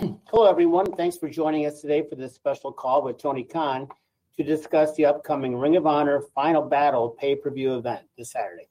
[0.00, 0.92] Hello, everyone.
[0.92, 3.88] Thanks for joining us today for this special call with Tony Khan
[4.36, 8.68] to discuss the upcoming Ring of Honor Final Battle pay per view event this Saturday.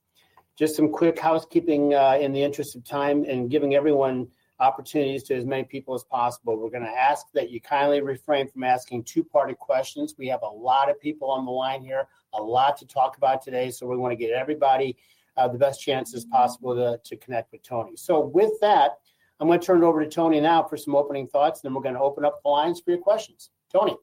[0.58, 4.30] Just some quick housekeeping uh, in the interest of time and giving everyone
[4.61, 6.58] opportunities to as many people as possible.
[6.58, 10.16] We're going to ask that you kindly refrain from asking two parted questions.
[10.17, 13.41] We have a lot of people on the line here, a lot to talk about
[13.41, 13.69] today.
[13.69, 14.95] So we want to get everybody
[15.36, 17.97] uh, the best chances possible to, to connect with Tony.
[17.97, 19.00] So, with that,
[19.39, 21.75] I'm going to turn it over to Tony now for some opening thoughts, and then
[21.75, 23.49] we're going to open up the lines for your questions.
[23.71, 23.95] Tony.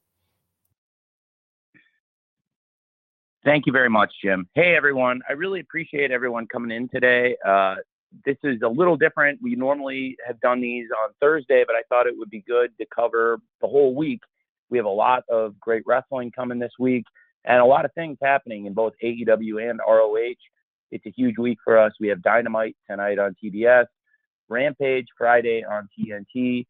[3.44, 4.48] Thank you very much, Jim.
[4.54, 5.20] Hey, everyone.
[5.28, 7.36] I really appreciate everyone coming in today.
[7.44, 7.76] Uh,
[8.24, 9.40] this is a little different.
[9.42, 12.86] We normally have done these on Thursday, but I thought it would be good to
[12.94, 14.20] cover the whole week.
[14.70, 17.04] We have a lot of great wrestling coming this week
[17.44, 20.34] and a lot of things happening in both AEW and ROH.
[20.90, 21.92] It's a huge week for us.
[22.00, 23.86] We have Dynamite tonight on TBS.
[24.48, 26.66] Rampage Friday on TNT,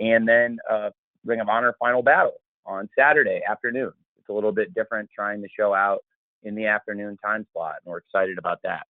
[0.00, 0.90] and then uh,
[1.24, 2.34] Ring of Honor Final Battle
[2.66, 3.92] on Saturday afternoon.
[4.18, 6.00] It's a little bit different trying the show out
[6.42, 8.86] in the afternoon time slot, and we're excited about that.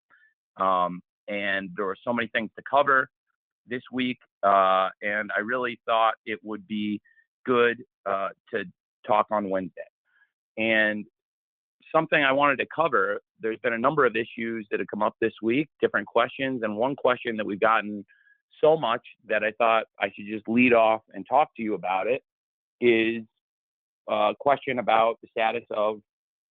[0.64, 3.10] Um, and there were so many things to cover
[3.68, 7.02] this week, uh, and I really thought it would be
[7.46, 8.66] good uh, to
[9.08, 9.82] talk on Wednesday.
[10.58, 11.06] And
[11.94, 15.16] something I wanted to cover, there's been a number of issues that have come up
[15.22, 18.06] this week, different questions, and one question that we've gotten
[18.64, 22.08] so much that I thought I should just lead off and talk to you about
[22.08, 22.24] it
[22.80, 23.24] is
[24.10, 26.00] a question about the status of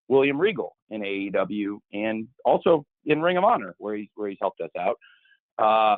[0.07, 4.61] William Regal in AEW and also in Ring of Honor where he's where he's helped
[4.61, 4.97] us out.
[5.57, 5.97] Uh,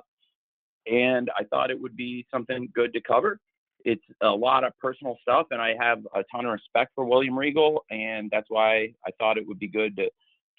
[0.89, 3.39] and I thought it would be something good to cover.
[3.83, 7.37] It's a lot of personal stuff, and I have a ton of respect for William
[7.37, 10.09] Regal, and that's why I thought it would be good to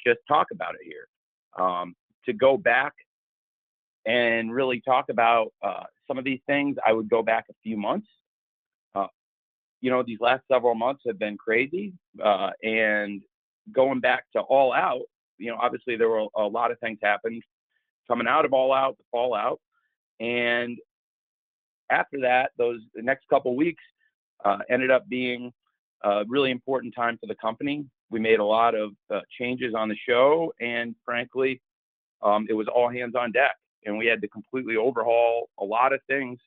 [0.05, 1.09] just talk about it here.
[1.59, 1.95] Um,
[2.27, 2.93] to go back
[4.07, 7.77] and really talk about uh, some of these things, I would go back a few
[7.77, 8.07] months.
[8.95, 9.09] Uh,
[9.81, 11.93] you know, these last several months have been crazy,
[12.25, 13.21] uh, and
[13.73, 15.03] going back to All Out,
[15.39, 17.43] you know, obviously there were a lot of things happened
[18.09, 19.61] coming out of All Out, the Fallout,
[20.21, 20.79] and
[21.91, 23.83] after that, those the next couple weeks
[24.45, 25.53] uh, ended up being
[26.05, 27.85] a really important time for the company.
[28.11, 31.61] We made a lot of uh, changes on the show, and frankly,
[32.23, 33.57] um, it was all hands on deck
[33.87, 36.39] and we had to completely overhaul a lot of things.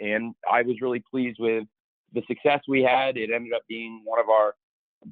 [0.00, 1.64] And I was really pleased with
[2.12, 3.16] the success we had.
[3.16, 4.54] It ended up being one of our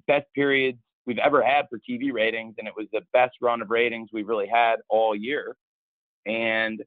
[0.07, 3.71] best periods we've ever had for TV ratings, and it was the best run of
[3.71, 5.57] ratings we've really had all year.
[6.27, 6.83] And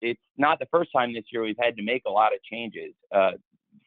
[0.00, 2.94] it's not the first time this year we've had to make a lot of changes
[3.14, 3.32] uh,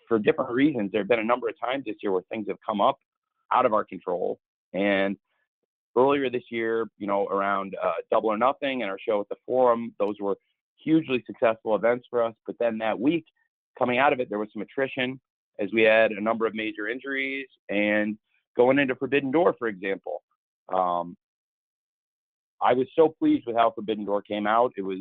[0.07, 0.91] for different reasons.
[0.91, 2.97] There have been a number of times this year where things have come up
[3.51, 4.39] out of our control,
[4.73, 5.17] and
[5.95, 9.35] earlier this year, you know, around uh, Double or Nothing and our show at the
[9.45, 9.93] Forum.
[9.99, 10.37] Those were
[10.83, 12.33] hugely successful events for us.
[12.45, 13.25] But then that week,
[13.77, 15.19] coming out of it, there was some attrition
[15.59, 18.17] as we had a number of major injuries and
[18.57, 20.23] going into Forbidden Door, for example.
[20.73, 21.15] Um,
[22.61, 24.73] I was so pleased with how Forbidden Door came out.
[24.77, 24.99] It was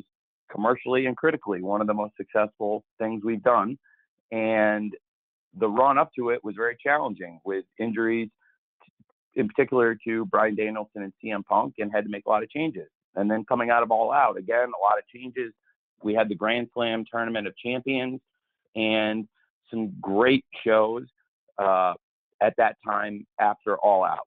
[0.51, 3.79] commercially and critically one of the most successful things we've done.
[4.31, 4.93] And
[5.59, 8.31] the run up to it was very challenging with injuries
[9.35, 12.51] in particular to Bryan Danielson and CM Punk, and had to make a lot of
[12.51, 12.89] changes.
[13.15, 15.53] And then coming out of All Out, again, a lot of changes.
[16.03, 18.21] We had the Grand Slam Tournament of Champions,
[18.75, 19.29] and
[19.71, 21.05] some great shows
[21.59, 21.95] uh,
[22.41, 24.27] at that time after All Out,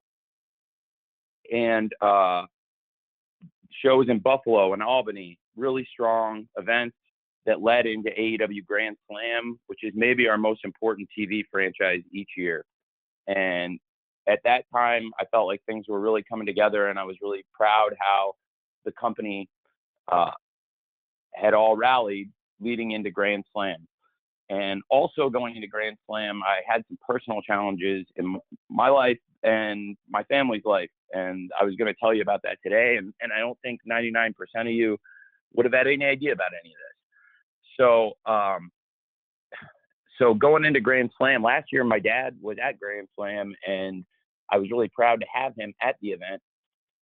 [1.52, 2.44] and uh,
[3.82, 6.96] shows in Buffalo and Albany, really strong events
[7.46, 12.30] that led into AEW Grand Slam, which is maybe our most important TV franchise each
[12.36, 12.64] year.
[13.28, 13.78] And
[14.28, 17.44] at that time, I felt like things were really coming together, and I was really
[17.54, 18.34] proud how
[18.84, 19.48] the company
[20.10, 20.30] uh,
[21.34, 22.30] had all rallied
[22.60, 23.86] leading into Grand Slam.
[24.48, 28.38] And also going into Grand Slam, I had some personal challenges in
[28.70, 30.90] my life and my family's life.
[31.12, 32.96] And I was going to tell you about that today.
[32.96, 34.98] And, and I don't think 99% of you
[35.54, 37.76] would have had any idea about any of this.
[37.78, 38.70] So, um,
[40.18, 44.04] so going into Grand Slam last year, my dad was at Grand Slam, and
[44.50, 46.40] I was really proud to have him at the event.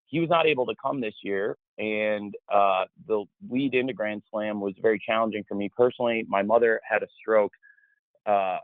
[0.07, 4.61] He was not able to come this year, and uh, the lead into Grand Slam
[4.61, 6.25] was very challenging for me personally.
[6.29, 7.53] My mother had a stroke
[8.27, 8.59] uh,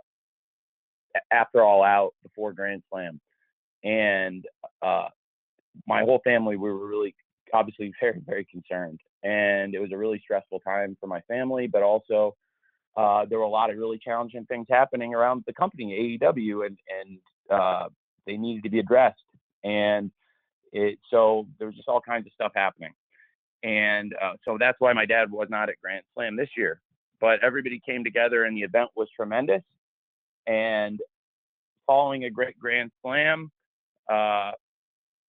[1.33, 3.21] after All Out before Grand Slam,
[3.83, 4.45] and
[4.83, 5.09] uh,
[5.87, 7.15] my whole family we were really
[7.53, 11.83] obviously very very concerned, and it was a really stressful time for my family, but
[11.83, 12.37] also
[12.97, 16.79] uh, there were a lot of really challenging things happening around the company AEW, and
[17.01, 17.19] and
[17.51, 17.89] uh,
[18.27, 19.23] they needed to be addressed,
[19.65, 20.11] and
[20.73, 22.93] it so there was just all kinds of stuff happening.
[23.63, 26.81] And uh, so that's why my dad was not at Grand Slam this year.
[27.21, 29.63] But everybody came together and the event was tremendous.
[30.47, 30.99] And
[31.87, 33.51] following a great Grand Slam,
[34.11, 34.53] uh,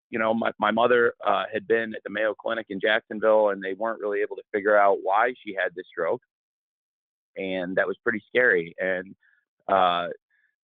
[0.10, 3.62] you know, my, my mother uh, had been at the Mayo Clinic in Jacksonville and
[3.62, 6.22] they weren't really able to figure out why she had this stroke.
[7.38, 8.76] And that was pretty scary.
[8.80, 9.16] And,
[9.68, 10.08] uh,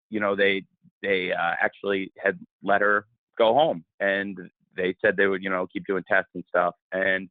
[0.10, 0.64] you know, they,
[1.02, 3.06] they uh, actually had let her
[3.38, 4.38] go home and
[4.76, 6.76] they said they would, you know, keep doing tests and stuff.
[6.92, 7.30] And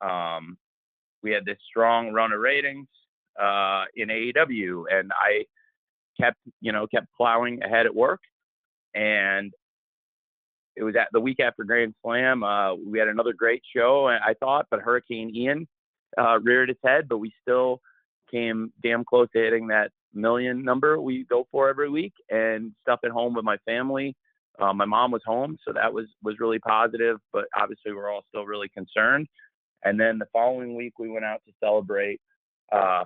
[0.00, 0.56] um,
[1.22, 2.88] we had this strong run of ratings
[3.40, 5.44] uh, in AEW, and I
[6.20, 8.20] kept, you know, kept plowing ahead at work.
[8.94, 9.52] And
[10.76, 12.42] it was at the week after Grand Slam.
[12.42, 15.66] Uh, we had another great show, I thought, but Hurricane Ian
[16.18, 17.80] uh, reared its head, but we still
[18.30, 22.12] came damn close to hitting that million number we go for every week.
[22.30, 24.14] And stuff at home with my family.
[24.58, 27.18] Uh, my mom was home, so that was was really positive.
[27.32, 29.26] But obviously, we're all still really concerned.
[29.84, 32.20] And then the following week, we went out to celebrate
[32.70, 33.04] uh,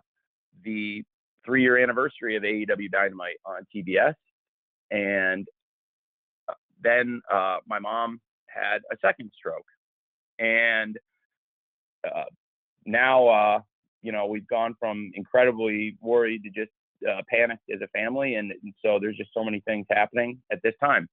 [0.65, 1.03] the
[1.45, 4.15] three year anniversary of AEW Dynamite on TBS.
[4.91, 5.47] And
[6.49, 9.67] uh, then uh, my mom had a second stroke.
[10.39, 10.99] And
[12.05, 12.25] uh,
[12.85, 13.61] now, uh,
[14.03, 16.71] you know, we've gone from incredibly worried to just
[17.09, 18.35] uh, panicked as a family.
[18.35, 21.09] And, and, so there's just so many things happening at this time.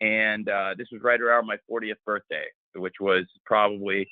[0.00, 0.46] And
[0.76, 2.44] this was right around my 40th birthday,
[2.74, 4.08] which was probably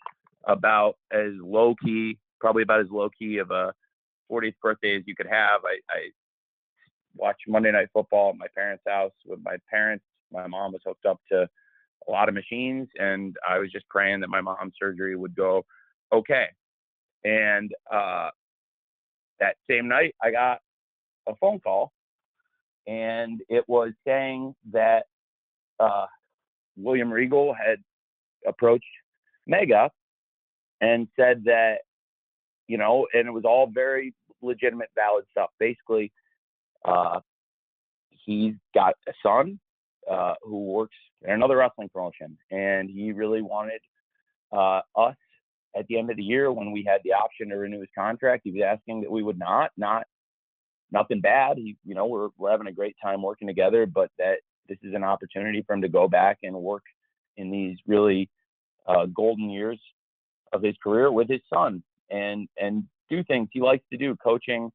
[0.46, 3.72] about as low key, probably about as low key of a
[4.30, 5.60] 40th birthday as you could have.
[5.64, 6.10] I, I
[7.14, 10.04] watched Monday Night Football at my parents' house with my parents.
[10.32, 11.48] My mom was hooked up to
[12.08, 15.64] a lot of machines, and I was just praying that my mom's surgery would go
[16.12, 16.46] okay.
[17.24, 18.30] And uh,
[19.40, 20.60] that same night, I got
[21.26, 21.92] a phone call,
[22.86, 25.06] and it was saying that
[25.80, 26.06] uh,
[26.76, 27.78] William Regal had
[28.46, 28.84] approached
[29.50, 29.90] Megha
[30.80, 31.78] and said that,
[32.68, 35.50] you know, and it was all very legitimate, valid stuff.
[35.58, 36.12] Basically,
[36.84, 37.20] uh,
[38.10, 39.58] he's got a son
[40.10, 43.80] uh, who works in another wrestling promotion, and he really wanted
[44.52, 45.16] uh, us
[45.76, 48.42] at the end of the year when we had the option to renew his contract.
[48.44, 50.06] He was asking that we would not, not
[50.90, 51.58] nothing bad.
[51.58, 54.38] He, you know, we're we're having a great time working together, but that
[54.68, 56.82] this is an opportunity for him to go back and work
[57.36, 58.28] in these really
[58.86, 59.80] uh, golden years
[60.52, 64.70] of his career with his son and and do things he likes to do, coaching,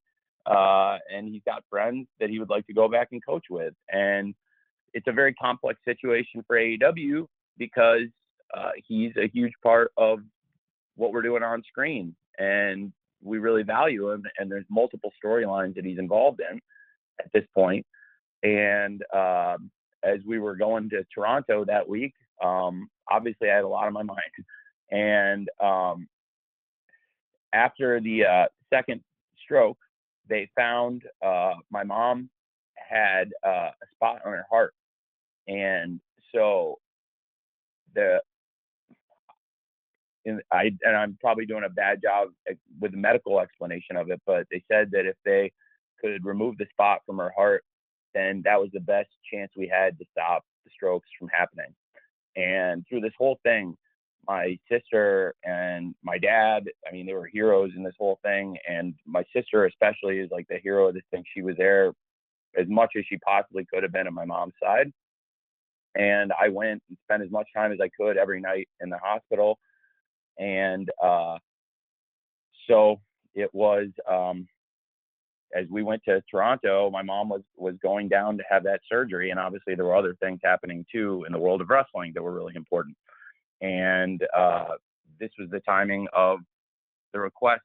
[0.46, 3.74] uh, and he's got friends that he would like to go back and coach with.
[3.90, 4.34] And
[4.94, 7.28] it's a very complex situation for AEW
[7.58, 8.08] because
[8.56, 10.20] uh, he's a huge part of
[10.96, 12.92] what we're doing on screen, and
[13.22, 14.24] we really value him.
[14.38, 16.60] And there's multiple storylines that he's involved in
[17.20, 17.86] at this point.
[18.44, 19.58] And uh,
[20.04, 22.14] as we were going to Toronto that week,
[22.44, 24.20] um, obviously I had a lot on my mind.
[24.90, 26.08] And um,
[27.54, 29.02] after the uh, second
[29.44, 29.78] stroke,
[30.28, 32.30] they found uh, my mom
[32.76, 34.74] had uh, a spot on her heart,
[35.48, 36.00] and
[36.34, 36.80] so
[37.96, 38.22] the
[40.26, 44.10] in, I and I'm probably doing a bad job eh, with the medical explanation of
[44.12, 45.52] it, but they said that if they
[46.00, 47.64] could remove the spot from her heart,
[48.14, 51.74] then that was the best chance we had to stop the strokes from happening.
[52.36, 53.76] And through this whole thing,
[54.28, 58.56] my sister and my dad, I mean, they were heroes in this whole thing.
[58.70, 61.24] And my sister, especially, is like the hero of this thing.
[61.34, 61.94] She was there
[62.58, 64.92] as much as she possibly could have been on my mom's side.
[65.96, 68.98] And I went and spent as much time as I could every night in the
[68.98, 69.60] hospital.
[70.40, 71.38] And uh,
[72.68, 73.00] so
[73.34, 74.48] it was um,
[75.56, 79.32] as we went to Toronto, my mom was was going down to have that surgery,
[79.32, 82.34] and obviously there were other things happening too in the world of wrestling that were
[82.34, 82.96] really important.
[83.62, 84.76] And uh,
[85.20, 86.40] this was the timing of
[87.14, 87.62] the request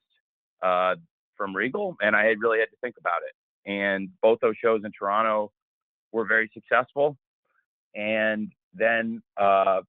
[0.62, 0.96] uh,
[1.36, 3.70] from Regal, and I had really had to think about it.
[3.70, 5.52] And both those shows in Toronto
[6.12, 7.16] were very successful.
[7.94, 9.80] And then uh,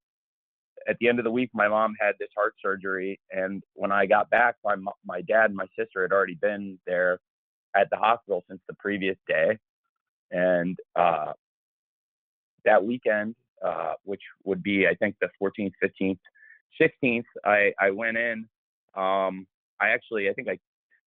[0.87, 4.05] at the end of the week, my mom had this heart surgery, and when I
[4.05, 4.75] got back, my
[5.05, 7.19] my dad and my sister had already been there
[7.75, 9.57] at the hospital since the previous day,
[10.31, 11.33] and uh,
[12.65, 16.19] that weekend, uh, which would be I think the 14th, 15th,
[16.81, 18.47] 16th, I I went in.
[18.95, 19.45] Um,
[19.79, 20.57] I actually I think I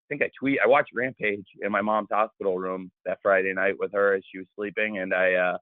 [0.09, 3.93] think I tweet I watched Rampage in my mom's hospital room that Friday night with
[3.93, 5.59] her as she was sleeping, and I uh,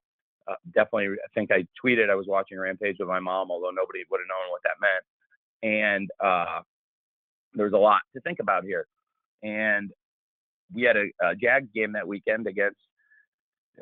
[0.48, 4.04] uh, definitely I think I tweeted I was watching Rampage with my mom, although nobody
[4.10, 5.04] would have known what that meant.
[5.62, 6.60] And uh,
[7.54, 8.86] there's a lot to think about here.
[9.42, 9.90] And
[10.74, 12.78] we had a, a Jags game that weekend against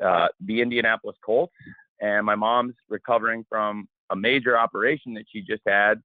[0.03, 1.53] uh, the Indianapolis Colts,
[1.99, 6.01] and my mom's recovering from a major operation that she just had,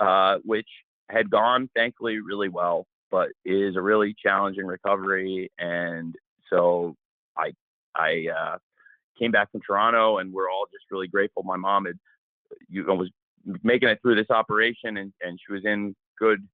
[0.00, 0.68] uh, which
[1.08, 5.50] had gone thankfully really well, but is a really challenging recovery.
[5.58, 6.14] And
[6.50, 6.94] so
[7.36, 7.52] I
[7.96, 8.58] I uh,
[9.22, 11.42] came back from Toronto, and we're all just really grateful.
[11.44, 11.98] My mom had
[12.68, 13.10] you know, was
[13.62, 16.46] making it through this operation, and and she was in good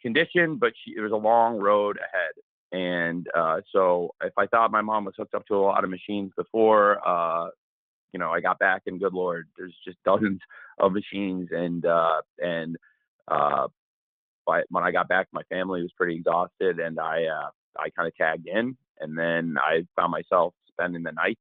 [0.00, 2.32] condition, but she, there was a long road ahead.
[2.72, 5.90] And uh, so, if I thought my mom was hooked up to a lot of
[5.90, 7.48] machines before, uh,
[8.12, 10.40] you know, I got back, and good lord, there's just dozens
[10.78, 12.76] of machines, and uh, and
[13.28, 13.68] uh,
[14.46, 18.08] by, when I got back, my family was pretty exhausted, and I uh, I kind
[18.08, 21.40] of tagged in, and then I found myself spending the nights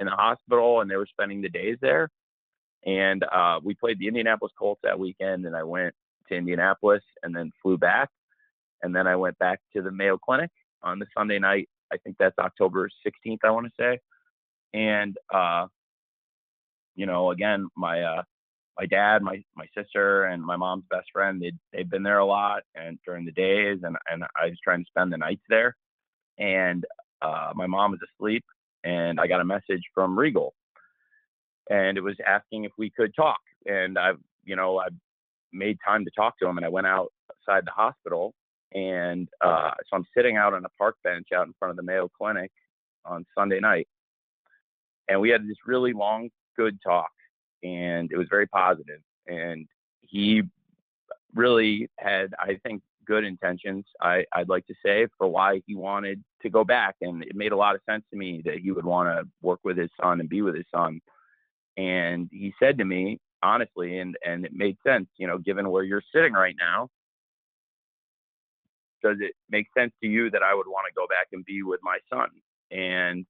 [0.00, 2.08] in the hospital, and they were spending the days there.
[2.84, 5.94] And uh, we played the Indianapolis Colts that weekend, and I went
[6.28, 8.10] to Indianapolis and then flew back,
[8.82, 10.50] and then I went back to the Mayo Clinic
[10.82, 11.68] on the Sunday night.
[11.92, 14.00] I think that's October 16th, I want to say.
[14.74, 15.66] And uh,
[16.94, 18.22] you know, again, my uh,
[18.78, 22.26] my dad, my my sister, and my mom's best friend, they they've been there a
[22.26, 25.76] lot and during the days, and and I was trying to spend the nights there.
[26.38, 26.84] And
[27.20, 28.44] uh, my mom was asleep,
[28.84, 30.54] and I got a message from Regal,
[31.70, 33.40] and it was asking if we could talk.
[33.66, 34.88] And I've you know I
[35.52, 38.34] made time to talk to him, and I went outside the hospital,
[38.72, 41.82] and uh, so I'm sitting out on a park bench out in front of the
[41.82, 42.50] Mayo Clinic
[43.04, 43.88] on Sunday night,
[45.08, 47.10] and we had this really long, good talk
[47.62, 49.00] and it was very positive.
[49.26, 49.66] And
[50.00, 50.42] he
[51.34, 53.84] really had, I think, good intentions.
[54.00, 57.52] I, I'd like to say for why he wanted to go back, and it made
[57.52, 60.20] a lot of sense to me that he would want to work with his son
[60.20, 61.00] and be with his son.
[61.76, 65.82] And he said to me, honestly, and and it made sense, you know, given where
[65.82, 66.88] you're sitting right now.
[69.02, 71.62] Does it make sense to you that I would want to go back and be
[71.62, 72.28] with my son?
[72.70, 73.26] And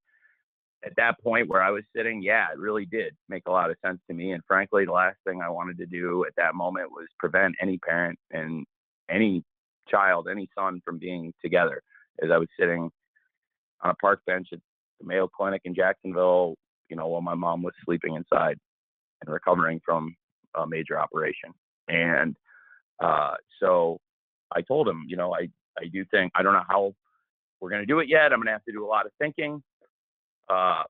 [0.84, 3.76] at that point where I was sitting, yeah, it really did make a lot of
[3.84, 4.32] sense to me.
[4.32, 7.78] And frankly, the last thing I wanted to do at that moment was prevent any
[7.78, 8.66] parent and
[9.08, 9.44] any
[9.88, 11.82] child, any son from being together.
[12.22, 12.90] As I was sitting
[13.82, 14.60] on a park bench at
[15.00, 16.54] the Mayo Clinic in Jacksonville,
[16.88, 18.58] you know, while my mom was sleeping inside
[19.22, 20.14] and recovering from
[20.54, 21.50] a major operation.
[21.88, 22.36] And
[23.00, 23.98] uh, so
[24.54, 25.48] I told him, you know, I,
[25.78, 26.94] I do think, I don't know how
[27.60, 28.32] we're going to do it yet.
[28.32, 29.62] I'm going to have to do a lot of thinking
[30.48, 30.82] uh,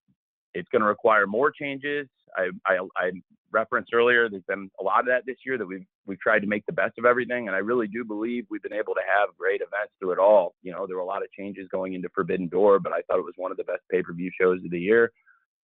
[0.55, 2.09] it's going to require more changes.
[2.37, 3.11] I, I, I,
[3.53, 6.47] referenced earlier there's been a lot of that this year that we've we've tried to
[6.47, 9.29] make the best of everything, and I really do believe we've been able to have
[9.37, 10.55] great events through it all.
[10.63, 13.19] You know, there were a lot of changes going into Forbidden Door, but I thought
[13.19, 15.13] it was one of the best pay-per-view shows of the year.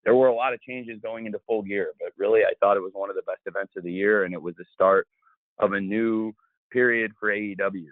[0.05, 2.81] There were a lot of changes going into Full Gear, but really I thought it
[2.81, 5.09] was one of the best events of the year, and it was the start
[5.59, 6.35] of a new
[6.71, 7.87] period for AEW.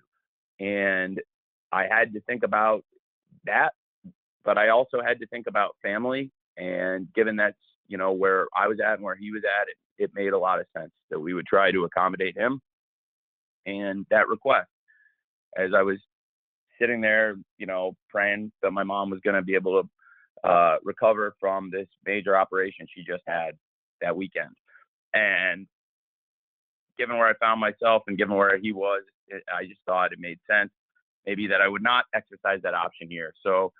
[0.61, 1.21] And
[1.73, 2.85] I had to think about
[3.47, 3.73] that
[4.47, 6.31] but I also had to think about family.
[6.57, 7.57] And given that's,
[7.89, 10.39] you know, where I was at and where he was at, it, it made a
[10.39, 12.61] lot of sense that we would try to accommodate him
[13.67, 14.69] and that request.
[15.57, 15.99] As I was
[16.81, 20.77] sitting there, you know, praying that my mom was going to be able to uh,
[20.83, 23.53] recover from this major operation she just had
[24.01, 24.55] that weekend.
[25.15, 25.67] And
[26.99, 30.19] given where I found myself and given where he was, it, I just thought it
[30.19, 30.71] made sense
[31.27, 33.35] maybe that I would not exercise that option here.
[33.43, 33.73] So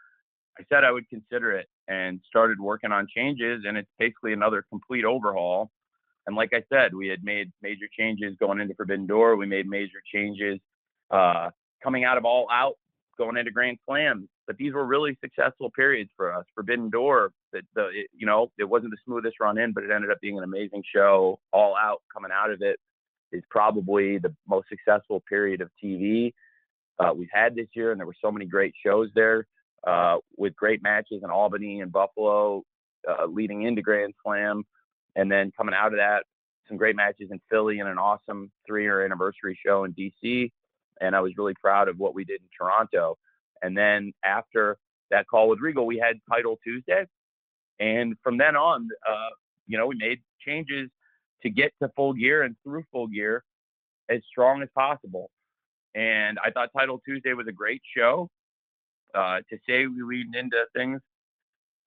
[0.59, 3.63] I said I would consider it and started working on changes.
[3.67, 5.71] And it's basically another complete overhaul.
[6.27, 9.37] And like I said, we had made major changes going into Forbidden Door.
[9.37, 10.59] We made major changes
[11.11, 11.51] uh,
[11.83, 12.75] coming out of All Out,
[13.19, 16.45] going into Grand Slams but these were really successful periods for us.
[16.55, 19.91] Forbidden Door, that the it, you know it wasn't the smoothest run in, but it
[19.91, 21.39] ended up being an amazing show.
[21.53, 22.79] All Out coming out of it
[23.33, 26.33] is probably the most successful period of TV
[26.99, 29.47] uh, we've had this year, and there were so many great shows there
[29.87, 32.63] uh, with great matches in Albany and Buffalo,
[33.09, 34.65] uh, leading into Grand Slam,
[35.15, 36.25] and then coming out of that,
[36.69, 40.51] some great matches in Philly and an awesome three-year anniversary show in DC.
[41.01, 43.17] And I was really proud of what we did in Toronto.
[43.63, 44.77] And then after
[45.11, 47.07] that call with Regal, we had Title Tuesday,
[47.79, 49.31] and from then on, uh,
[49.67, 50.91] you know, we made changes
[51.43, 53.45] to get to full gear and through full gear
[54.09, 55.31] as strong as possible.
[55.95, 58.29] And I thought Title Tuesday was a great show.
[59.15, 61.01] Uh, to say we leaned into things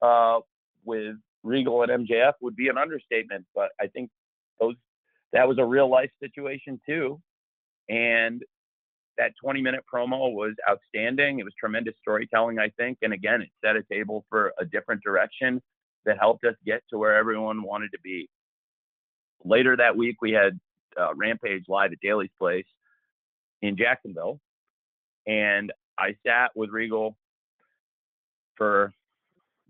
[0.01, 0.39] uh,
[0.83, 4.09] with Regal and MJF would be an understatement, but I think
[4.59, 4.75] those
[5.33, 7.21] that was a real life situation too.
[7.88, 8.43] And
[9.17, 11.39] that 20 minute promo was outstanding.
[11.39, 12.99] It was tremendous storytelling, I think.
[13.01, 15.61] And again, it set a table for a different direction
[16.05, 18.29] that helped us get to where everyone wanted to be.
[19.43, 20.59] Later that week, we had
[20.99, 22.65] uh, Rampage live at Daily's Place
[23.61, 24.39] in Jacksonville.
[25.27, 27.18] And I sat with Regal
[28.56, 28.94] for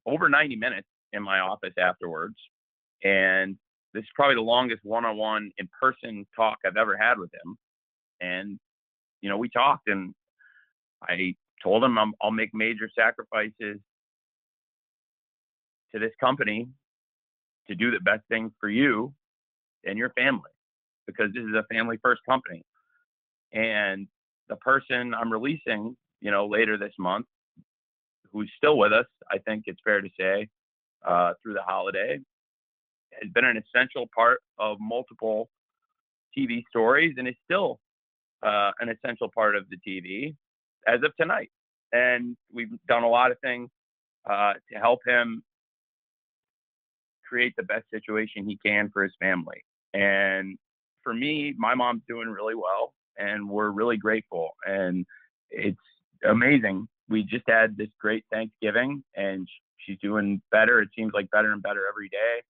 [0.06, 2.36] over 90 minutes in my office afterwards.
[3.04, 3.58] And
[3.94, 7.32] this is probably the longest one on one in person talk I've ever had with
[7.34, 7.58] him.
[8.22, 8.60] And,
[9.22, 10.14] you know, we talked and
[11.02, 13.80] I told him i will make major sacrifices
[15.92, 16.68] to this company
[17.68, 19.14] to do the best thing for you
[19.86, 20.52] and your family
[21.08, 22.64] because this is a family first company.
[23.54, 24.08] And
[24.48, 27.26] the person I'm releasing, you know, later this month,
[28.32, 30.48] who's still with us, I think it's fair to say,
[31.06, 32.20] uh, through the holiday,
[33.22, 35.50] has been an essential part of multiple
[36.38, 37.80] TV stories and is still
[38.44, 40.36] uh, an essential part of the TV
[40.88, 41.50] as of tonight.
[41.92, 43.70] And we've done a lot of things
[44.30, 45.44] uh, to help him
[47.28, 49.64] create the best situation he can for his family.
[49.94, 50.58] And
[51.04, 54.50] for me, my mom's doing really well, and we're really grateful.
[54.66, 55.06] And
[55.52, 55.78] it's
[56.24, 56.88] amazing.
[57.08, 60.82] We just had this great Thanksgiving, and she's doing better.
[60.82, 62.42] It seems like better and better every day.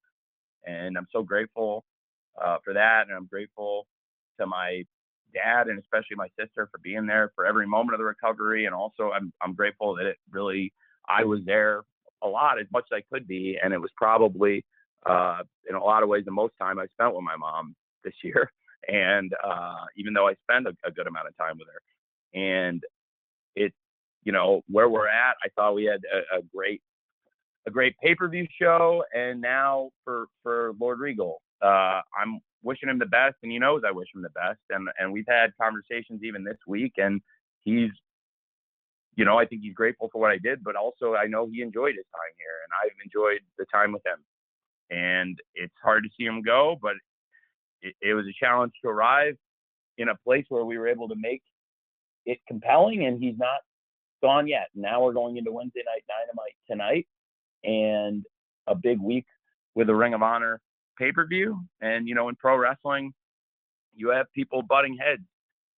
[0.65, 1.85] And I'm so grateful
[2.43, 3.03] uh, for that.
[3.07, 3.87] And I'm grateful
[4.39, 4.83] to my
[5.33, 8.65] dad and especially my sister for being there for every moment of the recovery.
[8.65, 10.73] And also, I'm, I'm grateful that it really,
[11.07, 11.81] I was there
[12.23, 13.57] a lot as much as I could be.
[13.61, 14.65] And it was probably,
[15.05, 18.13] uh, in a lot of ways, the most time I spent with my mom this
[18.23, 18.51] year.
[18.87, 22.81] And uh, even though I spend a, a good amount of time with her, and
[23.55, 23.73] it,
[24.23, 26.81] you know, where we're at, I thought we had a, a great
[27.67, 32.89] a great pay per view show, and now for for Lord Regal, uh, I'm wishing
[32.89, 35.51] him the best, and he knows I wish him the best, and and we've had
[35.61, 37.21] conversations even this week, and
[37.63, 37.91] he's,
[39.15, 41.61] you know, I think he's grateful for what I did, but also I know he
[41.61, 44.19] enjoyed his time here, and I've enjoyed the time with him,
[44.89, 46.95] and it's hard to see him go, but
[47.81, 49.35] it, it was a challenge to arrive
[49.97, 51.41] in a place where we were able to make
[52.25, 53.59] it compelling, and he's not
[54.21, 54.67] gone yet.
[54.75, 57.07] Now we're going into Wednesday night dynamite tonight
[57.63, 58.25] and
[58.67, 59.25] a big week
[59.75, 60.61] with a Ring of Honor
[60.97, 61.59] pay per view.
[61.81, 63.13] And, you know, in pro wrestling,
[63.95, 65.23] you have people butting heads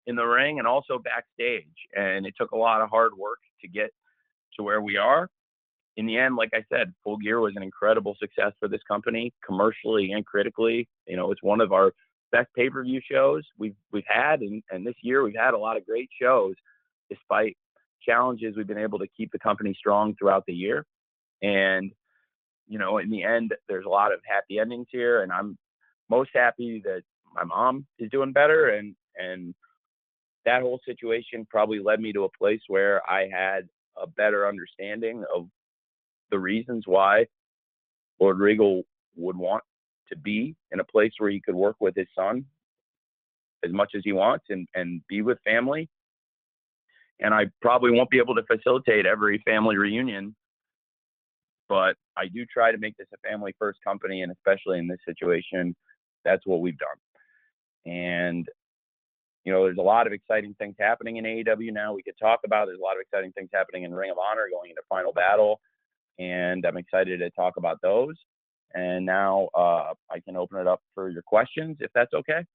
[0.08, 1.66] in the ring and also backstage.
[1.96, 3.92] And it took a lot of hard work to get
[4.58, 5.30] to where we are.
[5.98, 9.34] In the end, like I said, Full Gear was an incredible success for this company,
[9.46, 10.88] commercially and critically.
[11.06, 11.94] You know, it's one of our
[12.32, 15.58] best pay per view shows we've we've had, and, and this year we've had a
[15.58, 16.56] lot of great shows,
[17.10, 17.58] despite
[18.02, 18.56] challenges.
[18.56, 20.86] We've been able to keep the company strong throughout the year.
[21.42, 21.92] And,
[22.68, 25.24] you know, in the end, there's a lot of happy endings here.
[25.24, 25.58] And I'm
[26.10, 28.70] most happy that my mom is doing better.
[28.70, 29.54] And, and
[30.46, 33.68] that whole situation probably led me to a place where I had
[33.98, 35.48] a better understanding of
[36.32, 37.26] the reasons why
[38.20, 38.84] Lord Regal
[39.16, 39.64] would want
[40.12, 42.46] to be in a place where he could work with his son
[43.64, 45.90] as much as he wants and, and be with family.
[47.20, 50.36] And I probably won't be able to facilitate every family reunion
[51.72, 55.00] but I do try to make this a family first company, and especially in this
[55.08, 55.74] situation,
[56.26, 57.94] that's what we've done.
[57.94, 58.46] And
[59.46, 61.94] you know, there's a lot of exciting things happening in AEW now.
[61.94, 62.66] We could talk about.
[62.66, 65.62] There's a lot of exciting things happening in Ring of Honor going into Final Battle,
[66.20, 68.16] and I'm excited to talk about those.
[68.74, 72.46] And now uh, I can open it up for your questions, if that's okay.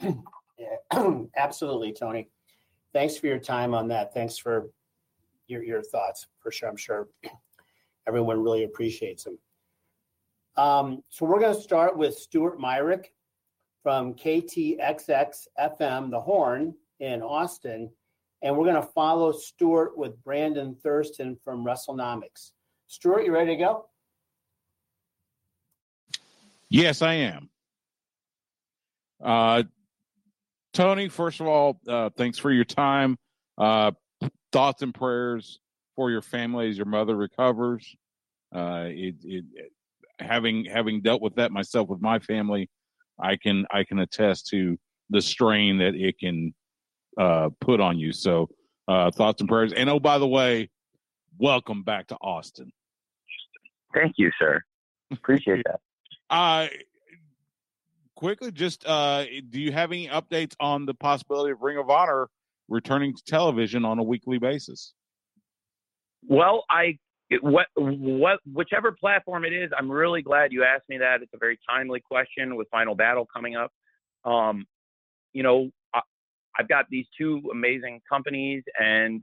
[0.58, 2.28] Yeah, absolutely, Tony.
[2.92, 4.14] Thanks for your time on that.
[4.14, 4.68] Thanks for
[5.48, 6.26] your your thoughts.
[6.40, 7.08] For sure, I'm sure
[8.06, 9.38] everyone really appreciates them.
[10.56, 13.12] Um, so we're going to start with Stuart Myrick
[13.82, 17.90] from KTXX FM, The Horn in Austin.
[18.42, 22.52] and we're going to follow Stuart with Brandon Thurston from WrestleNomics.
[22.86, 23.86] Stuart, you ready to go?
[26.72, 27.50] Yes, I am.
[29.22, 29.64] Uh,
[30.72, 33.18] Tony, first of all, uh, thanks for your time.
[33.58, 33.92] Uh,
[34.52, 35.60] thoughts and prayers
[35.96, 37.94] for your family as your mother recovers.
[38.54, 39.44] Uh, it, it,
[40.18, 42.70] having having dealt with that myself with my family,
[43.20, 44.78] I can I can attest to
[45.10, 46.54] the strain that it can
[47.20, 48.12] uh, put on you.
[48.12, 48.48] So,
[48.88, 49.74] uh, thoughts and prayers.
[49.74, 50.70] And oh, by the way,
[51.38, 52.72] welcome back to Austin.
[53.94, 54.62] Thank you, sir.
[55.10, 55.80] Appreciate that.
[56.32, 56.66] Uh
[58.22, 62.28] quickly, just uh, do you have any updates on the possibility of Ring of Honor
[62.68, 64.94] returning to television on a weekly basis?
[66.28, 66.98] Well, I
[67.40, 71.22] what what whichever platform it is, I'm really glad you asked me that.
[71.22, 73.72] It's a very timely question with Final Battle coming up.
[74.24, 74.66] Um,
[75.32, 75.70] you know,
[76.58, 79.22] I've got these two amazing companies, and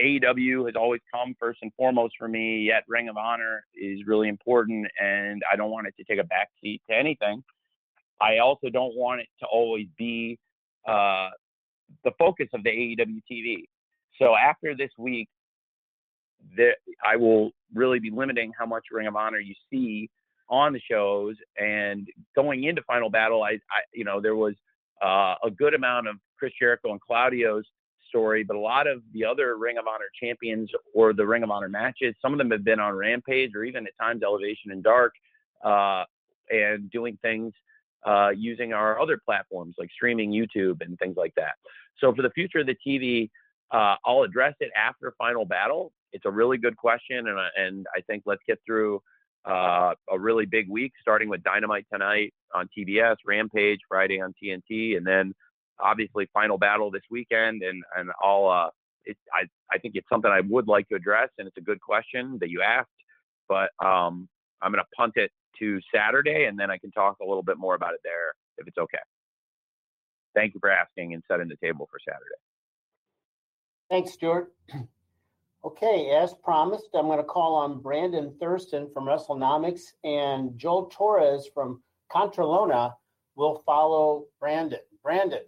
[0.00, 2.62] AEW has always come first and foremost for me.
[2.62, 6.28] Yet Ring of Honor is really important, and I don't want it to take a
[6.28, 7.42] backseat to anything.
[8.20, 10.38] I also don't want it to always be
[10.86, 11.30] uh,
[12.04, 13.64] the focus of the AEW TV.
[14.18, 15.28] So after this week,
[17.06, 20.10] I will really be limiting how much Ring of Honor you see
[20.48, 21.36] on the shows.
[21.58, 24.54] And going into Final Battle, I, I you know, there was
[25.02, 27.64] uh, a good amount of Chris Jericho and Claudio's
[28.12, 31.50] story, but a lot of the other Ring of Honor champions or the Ring of
[31.50, 34.82] Honor matches, some of them have been on Rampage or even at times Elevation and
[34.82, 35.14] Dark,
[35.64, 36.04] uh,
[36.50, 37.52] and doing things
[38.06, 41.54] uh, using our other platforms like streaming YouTube and things like that.
[41.98, 43.30] So for the future of the TV,
[43.70, 45.92] uh, I'll address it after Final Battle.
[46.12, 49.00] It's a really good question, and and I think let's get through
[49.44, 54.96] uh, a really big week, starting with Dynamite tonight on TBS, Rampage Friday on TNT,
[54.96, 55.32] and then
[55.80, 57.62] obviously Final Battle this weekend.
[57.62, 58.70] And and I'll uh,
[59.04, 61.80] it, I I think it's something I would like to address, and it's a good
[61.80, 62.88] question that you asked,
[63.48, 64.28] but um,
[64.60, 67.58] I'm going to punt it to Saturday, and then I can talk a little bit
[67.58, 68.98] more about it there if it's okay.
[70.34, 72.40] Thank you for asking and setting the table for Saturday.
[73.90, 74.52] Thanks, Stuart.
[75.64, 81.48] Okay, as promised, I'm going to call on Brandon Thurston from WrestleNomics and Joel Torres
[81.54, 81.80] from
[82.12, 82.94] Contralona
[83.36, 84.80] will follow Brandon.
[85.04, 85.42] Brandon.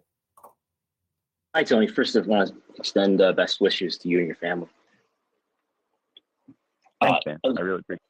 [1.55, 1.87] Hi, Tony.
[1.87, 4.67] First, I want to extend uh, best wishes to you and your family.
[7.01, 7.38] Thanks, uh, man.
[7.45, 8.01] I really appreciate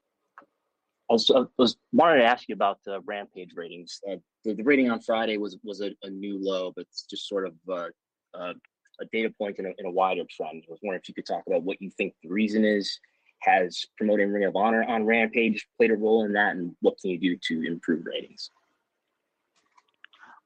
[1.10, 4.00] I was, I was wanted to ask you about the Rampage ratings.
[4.10, 7.28] Uh, the, the, rating on Friday was was a, a, new low, but it's just
[7.28, 7.88] sort of uh,
[8.32, 8.54] uh,
[9.00, 10.64] a data point in a, in a wider trend.
[10.66, 12.98] I was wondering if you could talk about what you think the reason is.
[13.40, 17.10] Has promoting Ring of Honor on Rampage played a role in that, and what can
[17.10, 18.50] you do to improve ratings?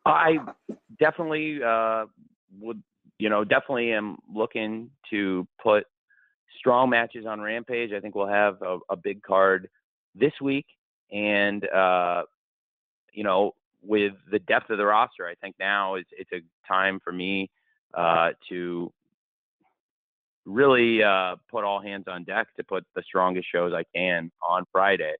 [0.05, 0.39] I
[0.99, 2.07] definitely uh,
[2.61, 2.83] would,
[3.19, 5.85] you know, definitely am looking to put
[6.59, 7.93] strong matches on Rampage.
[7.93, 9.69] I think we'll have a, a big card
[10.15, 10.67] this week,
[11.13, 12.23] and uh,
[13.13, 17.01] you know, with the depth of the roster, I think now is it's a time
[17.03, 17.51] for me
[17.95, 18.93] uh, to
[20.45, 24.65] really uh, put all hands on deck to put the strongest shows I can on
[24.73, 25.15] Friday.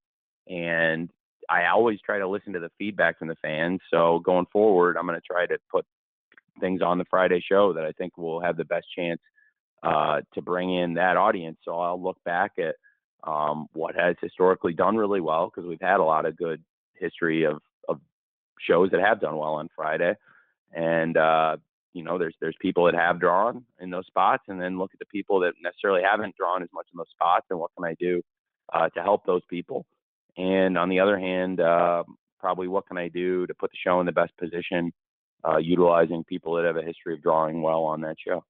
[0.49, 1.11] And
[1.49, 3.81] I always try to listen to the feedback from the fans.
[3.93, 5.85] So going forward, I'm going to try to put
[6.61, 9.21] things on the Friday show that I think will have the best chance
[9.83, 11.59] uh, to bring in that audience.
[11.65, 12.75] So I'll look back at
[13.25, 16.63] um, what has historically done really well because we've had a lot of good
[16.95, 18.01] history of, of
[18.61, 20.15] shows that have done well on Friday.
[20.73, 21.57] And uh,
[21.95, 24.99] you know, there's there's people that have drawn in those spots, and then look at
[24.99, 27.95] the people that necessarily haven't drawn as much in those spots, and what can I
[27.99, 28.23] do
[28.73, 29.87] uh, to help those people?
[30.37, 32.05] And on the other hand, uh,
[32.39, 34.93] probably what can I do to put the show in the best position,
[35.47, 38.45] uh, utilizing people that have a history of drawing well on that show.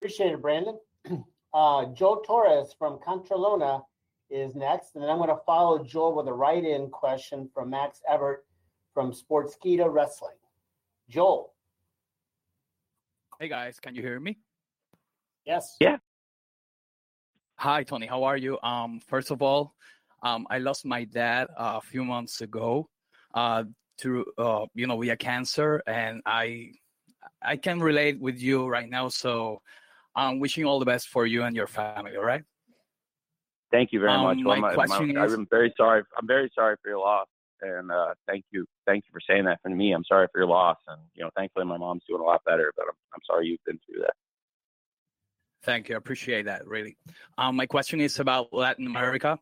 [0.00, 0.78] Appreciate it, Brandon.
[1.54, 3.80] Uh, Joe Torres from Contralona
[4.28, 8.02] is next, and then I'm going to follow Joel with a write-in question from Max
[8.06, 8.40] Everett
[8.92, 10.36] from Sportskeeda Wrestling.
[11.08, 11.54] Joel.
[13.40, 14.36] Hey guys, can you hear me?
[15.46, 15.76] Yes.
[15.80, 15.96] Yeah.
[17.56, 18.58] Hi Tony, how are you?
[18.62, 19.74] Um, first of all,
[20.22, 22.88] um, I lost my dad uh, a few months ago,
[23.34, 23.64] uh,
[23.98, 26.72] to uh, you know, via cancer, and I,
[27.42, 29.08] I can relate with you right now.
[29.08, 29.62] So,
[30.14, 32.16] I'm wishing all the best for you and your family.
[32.16, 32.42] All right.
[33.70, 34.38] Thank you very um, much.
[34.38, 36.02] My well, question my, is, I'm very sorry.
[36.18, 37.26] I'm very sorry for your loss
[37.62, 39.92] and uh, thank you, thank you for saying that for me.
[39.92, 42.72] I'm sorry for your loss, and you know, thankfully my mom's doing a lot better,
[42.76, 44.14] but I'm, I'm sorry you've been through that.
[45.62, 46.96] Thank you, I appreciate that really.
[47.38, 49.38] Um, my question is about Latin America.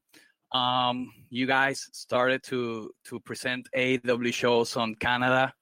[0.54, 5.52] Um, you guys started to to present AW shows on Canada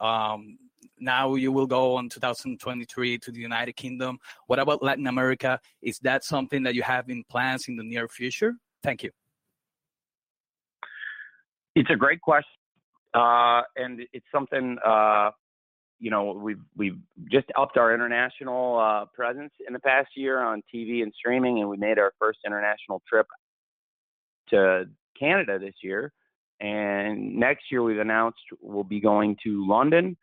[0.00, 0.58] um,
[0.98, 4.18] now you will go on 2023 to the United Kingdom.
[4.46, 5.60] What about Latin America?
[5.82, 8.54] Is that something that you have in plans in the near future?
[8.82, 9.10] Thank you.
[11.74, 12.48] It's a great question,
[13.14, 15.30] uh, and it's something uh,
[15.98, 16.98] you know we've we've
[17.32, 21.68] just upped our international uh, presence in the past year on TV and streaming, and
[21.68, 23.26] we made our first international trip
[24.54, 24.84] to
[25.18, 26.12] Canada this year.
[26.60, 30.16] And next year, we've announced we'll be going to London.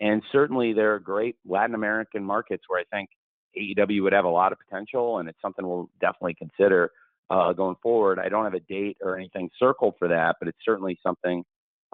[0.00, 3.08] And certainly, there are great Latin American markets where I think
[3.56, 6.92] AEW would have a lot of potential, and it's something we'll definitely consider
[7.30, 8.18] uh, going forward.
[8.18, 11.44] I don't have a date or anything circled for that, but it's certainly something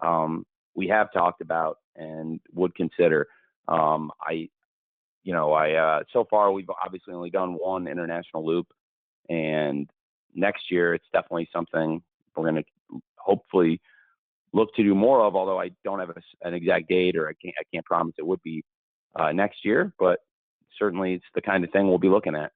[0.01, 3.27] um, we have talked about and would consider.
[3.67, 4.49] Um, I,
[5.23, 8.67] you know, I uh, so far we've obviously only done one international loop,
[9.29, 9.89] and
[10.35, 12.01] next year it's definitely something
[12.35, 13.81] we're going to hopefully
[14.53, 15.35] look to do more of.
[15.35, 18.25] Although I don't have a, an exact date or I can't I can't promise it
[18.25, 18.63] would be
[19.15, 20.19] uh, next year, but
[20.77, 22.51] certainly it's the kind of thing we'll be looking at.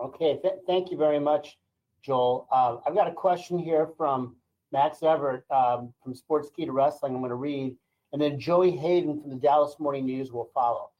[0.00, 1.56] Okay, th- thank you very much,
[2.02, 2.48] Joel.
[2.52, 4.36] Uh, I've got a question here from
[4.72, 7.14] Max Everett um, from Sportskeeda Wrestling.
[7.14, 7.76] I'm going to read,
[8.12, 10.90] and then Joey Hayden from the Dallas Morning News will follow.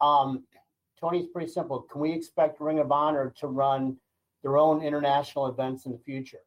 [0.00, 0.44] Um,
[1.00, 1.82] Tony, it's pretty simple.
[1.82, 3.96] Can we expect Ring of Honor to run
[4.42, 6.38] their own international events in the future,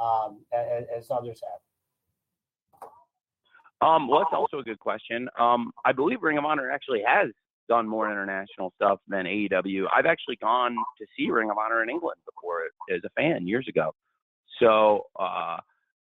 [0.00, 2.90] um, as, as, others have?
[3.80, 5.28] Um, well, that's also a good question.
[5.38, 7.30] Um, I believe Ring of Honor actually has
[7.68, 9.86] done more international stuff than AEW.
[9.94, 12.62] I've actually gone to see Ring of Honor in England before
[12.94, 13.94] as a fan years ago.
[14.60, 15.58] So, uh,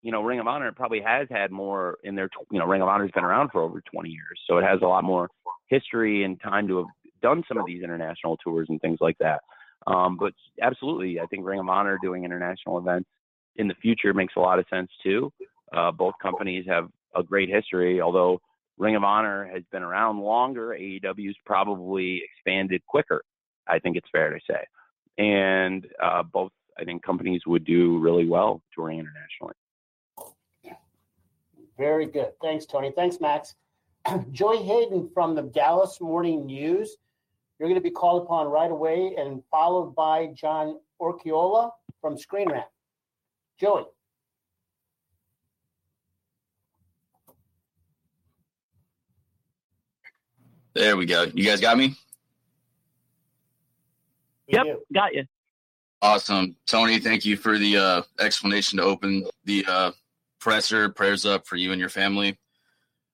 [0.01, 2.87] you know, Ring of Honor probably has had more in their, you know, Ring of
[2.87, 4.39] Honor's been around for over 20 years.
[4.47, 5.29] So it has a lot more
[5.67, 6.87] history and time to have
[7.21, 9.41] done some of these international tours and things like that.
[9.87, 13.09] Um, but absolutely, I think Ring of Honor doing international events
[13.55, 15.31] in the future makes a lot of sense too.
[15.73, 18.39] Uh, both companies have a great history, although
[18.77, 20.75] Ring of Honor has been around longer.
[20.79, 23.23] AEW's probably expanded quicker.
[23.67, 24.65] I think it's fair to say,
[25.17, 29.53] and uh, both I think companies would do really well touring internationally.
[31.77, 32.33] Very good.
[32.41, 32.91] Thanks, Tony.
[32.95, 33.55] Thanks, Max.
[34.31, 36.97] Joy Hayden from the Dallas Morning News.
[37.61, 41.69] You're going to be called upon right away and followed by John Orquiola
[42.01, 42.65] from Screen Rant.
[43.59, 43.83] Joey.
[50.73, 51.27] There we go.
[51.35, 51.93] You guys got me?
[54.47, 54.77] We yep, do.
[54.91, 55.25] got you.
[56.01, 56.55] Awesome.
[56.65, 59.91] Tony, thank you for the uh, explanation to open the uh,
[60.39, 60.89] presser.
[60.89, 62.39] Prayers up for you and your family.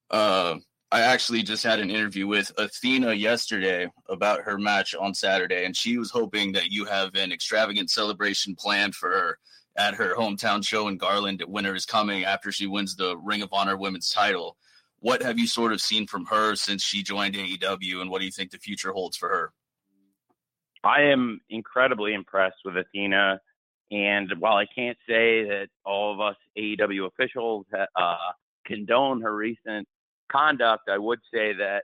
[0.09, 0.55] Uh,
[0.91, 5.75] I actually just had an interview with Athena yesterday about her match on Saturday, and
[5.75, 9.39] she was hoping that you have an extravagant celebration planned for her
[9.75, 13.49] at her hometown show in Garland Winter is Coming after she wins the Ring of
[13.51, 14.57] Honor Women's title
[14.99, 18.25] what have you sort of seen from her since she joined AEW, and what do
[18.25, 19.53] you think the future holds for her?
[20.83, 23.39] I am incredibly impressed with Athena,
[23.91, 28.15] and while I can't say that all of us AEW officials uh,
[28.65, 29.87] condone her recent
[30.31, 31.83] conduct, I would say that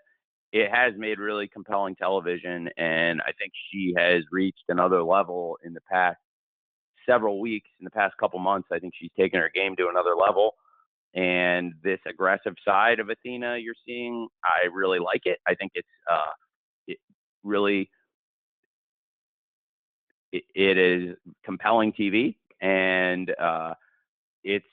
[0.52, 5.74] it has made really compelling television, and I think she has reached another level in
[5.74, 6.18] the past
[7.08, 7.70] several weeks.
[7.80, 10.54] In the past couple months, I think she's taken her game to another level
[11.16, 15.40] and this aggressive side of Athena you're seeing, I really like it.
[15.48, 16.32] I think it's uh,
[16.88, 16.98] it
[17.44, 17.90] really
[20.32, 23.76] it, is compelling TV, and uh,
[24.44, 24.66] it's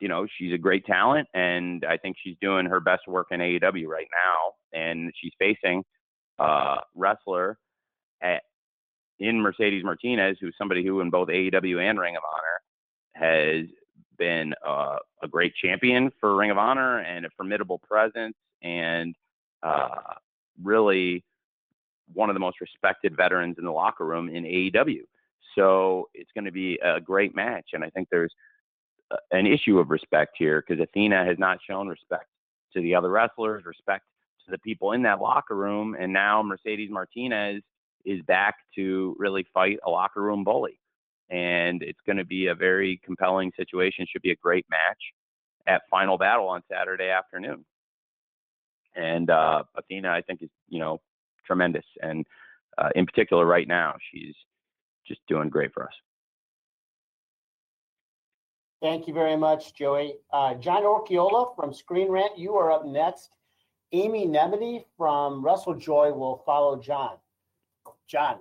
[0.00, 3.40] you know she's a great talent, and I think she's doing her best work in
[3.40, 5.82] AEW right now, and she's facing
[6.38, 7.58] uh, wrestler
[8.22, 8.42] at,
[9.18, 12.60] in Mercedes Martinez, who's somebody who in both AEW and Ring of Honor
[13.14, 13.66] has
[14.18, 19.14] been uh, a great champion for Ring of Honor and a formidable presence, and
[19.62, 20.14] uh,
[20.62, 21.24] really
[22.12, 25.02] one of the most respected veterans in the locker room in AEW.
[25.56, 28.32] So it's going to be a great match, and I think there's
[29.30, 32.26] an issue of respect here because Athena has not shown respect
[32.74, 34.04] to the other wrestlers, respect
[34.44, 37.62] to the people in that locker room, and now Mercedes Martinez
[38.04, 40.78] is back to really fight a locker room bully
[41.32, 44.06] and it's going to be a very compelling situation.
[44.08, 44.98] Should be a great match
[45.66, 47.64] at Final Battle on Saturday afternoon.
[48.94, 51.00] And uh, Athena, I think, is you know
[51.46, 52.26] tremendous, and
[52.76, 54.34] uh, in particular right now, she's
[55.08, 55.94] just doing great for us.
[58.82, 60.16] Thank you very much, Joey.
[60.32, 63.36] Uh, John Orquiola from Screen Rant, you are up next.
[63.92, 67.16] Amy Nemmity from WrestleJoy will follow John.
[68.08, 68.40] John.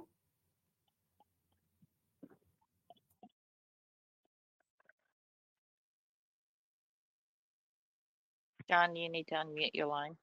[8.67, 10.17] John, you need to unmute your line.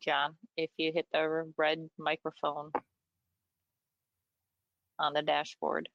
[0.00, 2.70] John, if you hit the red microphone
[4.98, 5.88] on the dashboard.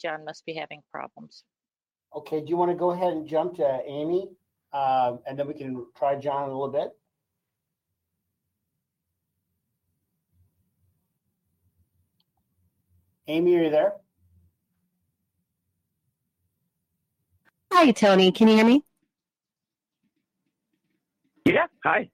[0.00, 1.42] John must be having problems.
[2.14, 4.28] Okay, do you want to go ahead and jump to Amy?
[4.72, 6.90] Um, and then we can try John a little bit.
[13.26, 13.94] Amy, are you there?
[17.72, 18.32] Hi, Tony.
[18.32, 18.82] Can you hear me?
[21.44, 21.66] Yeah.
[21.84, 22.10] Hi.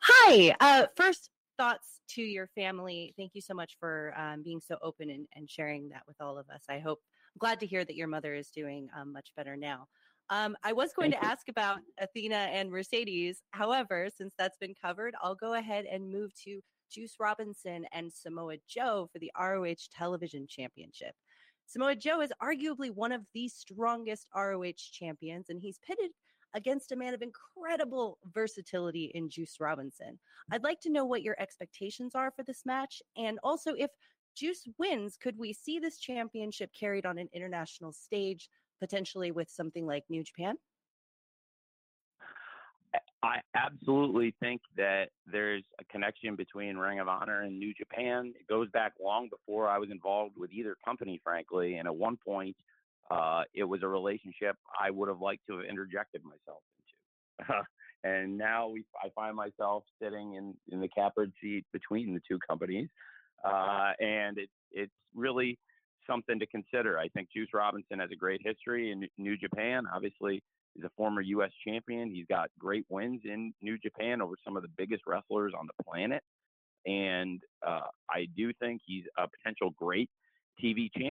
[0.00, 0.56] Hi.
[0.60, 3.14] Uh, first, thoughts to your family.
[3.16, 6.38] Thank you so much for um, being so open and, and, sharing that with all
[6.38, 6.62] of us.
[6.68, 7.00] I hope,
[7.34, 9.86] I'm glad to hear that your mother is doing um, much better now.
[10.30, 11.32] Um, I was going Thank to you.
[11.32, 13.42] ask about Athena and Mercedes.
[13.50, 18.56] However, since that's been covered, I'll go ahead and move to Juice Robinson and Samoa
[18.68, 21.14] Joe for the ROH Television Championship.
[21.68, 26.12] Samoa Joe is arguably one of the strongest ROH champions, and he's pitted
[26.54, 30.18] against a man of incredible versatility in Juice Robinson.
[30.50, 33.90] I'd like to know what your expectations are for this match, and also if
[34.34, 38.48] Juice wins, could we see this championship carried on an international stage,
[38.80, 40.56] potentially with something like New Japan?
[43.22, 48.32] I absolutely think that there's a connection between Ring of Honor and New Japan.
[48.38, 51.76] It goes back long before I was involved with either company, frankly.
[51.76, 52.56] And at one point,
[53.10, 56.62] uh, it was a relationship I would have liked to have interjected myself
[57.40, 57.64] into.
[58.04, 62.38] and now we, I find myself sitting in, in the catbird seat between the two
[62.48, 62.88] companies.
[63.44, 65.58] Uh, and it, it's really
[66.08, 66.98] something to consider.
[66.98, 69.84] I think Juice Robinson has a great history in New Japan.
[69.92, 70.42] Obviously,
[70.78, 71.50] He's a former U.S.
[71.66, 72.14] champion.
[72.14, 75.82] He's got great wins in New Japan over some of the biggest wrestlers on the
[75.82, 76.22] planet.
[76.86, 80.08] And uh, I do think he's a potential great
[80.62, 81.10] TV champion.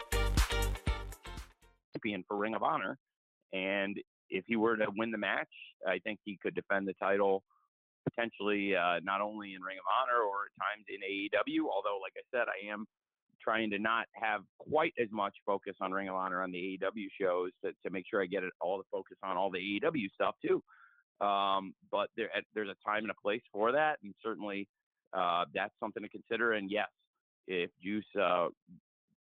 [2.27, 2.97] for Ring of Honor.
[3.53, 3.97] And
[4.29, 5.49] if he were to win the match,
[5.87, 7.43] I think he could defend the title
[8.09, 11.69] potentially uh, not only in Ring of Honor or at times in AEW.
[11.69, 12.85] Although, like I said, I am
[13.41, 17.07] trying to not have quite as much focus on Ring of Honor on the AEW
[17.19, 20.11] shows to, to make sure I get it, all the focus on all the AEW
[20.13, 20.63] stuff too.
[21.25, 24.67] Um, but there, there's a time and a place for that, and certainly
[25.13, 26.53] uh, that's something to consider.
[26.53, 26.87] And yes,
[27.47, 28.47] if Juice uh,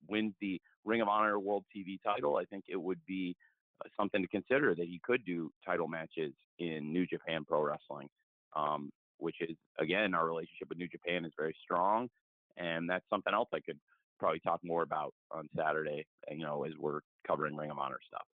[0.07, 3.35] wins the Ring of Honor World TV title, I think it would be
[3.83, 8.07] uh, something to consider that he could do title matches in New Japan Pro Wrestling,
[8.55, 12.07] um, which is again our relationship with New Japan is very strong,
[12.55, 13.77] and that's something else I could
[14.17, 16.05] probably talk more about on Saturday.
[16.31, 18.25] You know, as we're covering Ring of Honor stuff.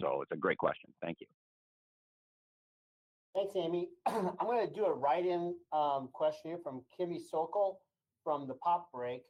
[0.00, 0.90] So it's a great question.
[1.02, 1.26] Thank you.
[3.34, 3.88] Thanks, Amy.
[4.06, 7.80] I'm going to do a write-in um, question here from Kimmy Sokol
[8.22, 9.22] from the Pop Break.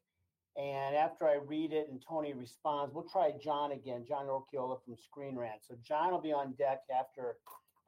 [0.57, 4.97] And after I read it and Tony responds, we'll try John again, John Orquiola from
[4.97, 5.63] Screen Rant.
[5.67, 7.37] So John will be on deck after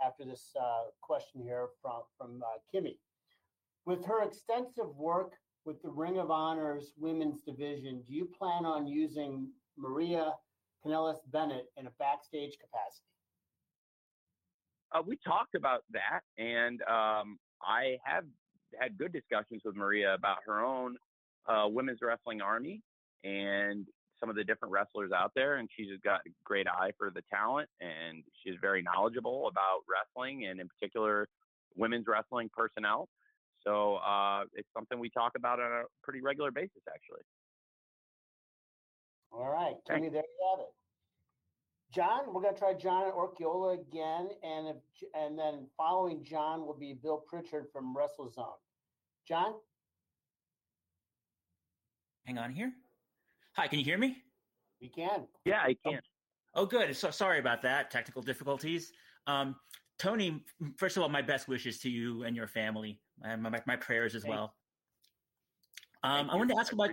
[0.04, 2.98] after this uh, question here from from uh, Kimmy.
[3.84, 8.88] With her extensive work with the Ring of Honor's women's division, do you plan on
[8.88, 9.48] using
[9.78, 10.32] Maria
[10.84, 13.06] Kanellis Bennett in a backstage capacity?
[14.92, 18.24] Uh, we talked about that, and um, I have
[18.80, 20.96] had good discussions with Maria about her own
[21.48, 22.82] uh, women's wrestling army
[23.24, 23.86] and
[24.18, 25.56] some of the different wrestlers out there.
[25.56, 30.46] And she's got a great eye for the talent and she's very knowledgeable about wrestling
[30.46, 31.28] and in particular
[31.76, 33.08] women's wrestling personnel.
[33.62, 37.22] So uh, it's something we talk about on a pretty regular basis, actually.
[39.32, 40.72] All right, Tony, there you have it.
[41.92, 44.76] John, we're going to try John Orquiola again, and if,
[45.14, 48.58] and then following John will be Bill Pritchard from WrestleZone.
[49.26, 49.54] John,
[52.26, 52.72] Hang on here.
[53.54, 54.16] Hi, can you hear me?
[54.80, 55.26] we can.
[55.44, 56.00] Yeah, I can.
[56.54, 56.94] Oh, good.
[56.96, 57.90] So sorry about that.
[57.90, 58.92] Technical difficulties.
[59.26, 59.54] Um,
[59.98, 60.44] Tony,
[60.76, 64.14] first of all, my best wishes to you and your family, and my, my prayers
[64.14, 64.54] as Thank- well.
[66.02, 66.90] Um, I wanted to ask about.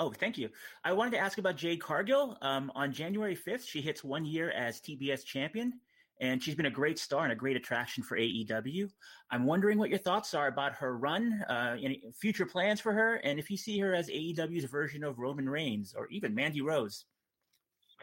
[0.00, 0.48] Oh, thank you.
[0.84, 2.38] I wanted to ask about Jade Cargill.
[2.40, 5.74] Um, on January 5th, she hits one year as TBS champion,
[6.20, 8.90] and she's been a great star and a great attraction for AEW.
[9.30, 13.16] I'm wondering what your thoughts are about her run, uh, any future plans for her,
[13.16, 17.04] and if you see her as AEW's version of Roman Reigns or even Mandy Rose.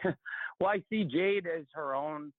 [0.58, 2.32] Well, I see Jade as her own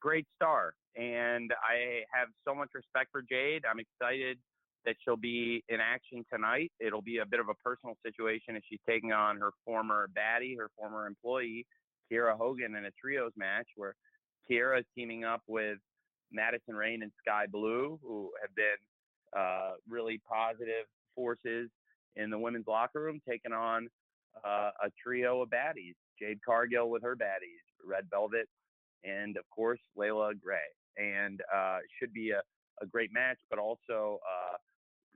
[0.00, 3.64] great star, and I have so much respect for Jade.
[3.68, 4.38] I'm excited
[4.84, 6.70] that she'll be in action tonight.
[6.78, 10.56] It'll be a bit of a personal situation as she's taking on her former baddie,
[10.56, 11.66] her former employee,
[12.12, 13.96] Kiera Hogan, in a trios match where
[14.50, 15.78] Kiera is teaming up with
[16.32, 18.78] Madison Rayne and Skye Blue, who have been
[19.36, 21.70] uh, really positive forces
[22.16, 23.88] in the women's locker room, taking on
[24.44, 25.94] uh, a trio of baddies.
[26.20, 28.48] Jade Cargill with her baddies, Red Velvet,
[29.04, 30.58] and of course Leila Grey.
[30.96, 32.40] And uh, should be a,
[32.80, 34.56] a great match, but also uh,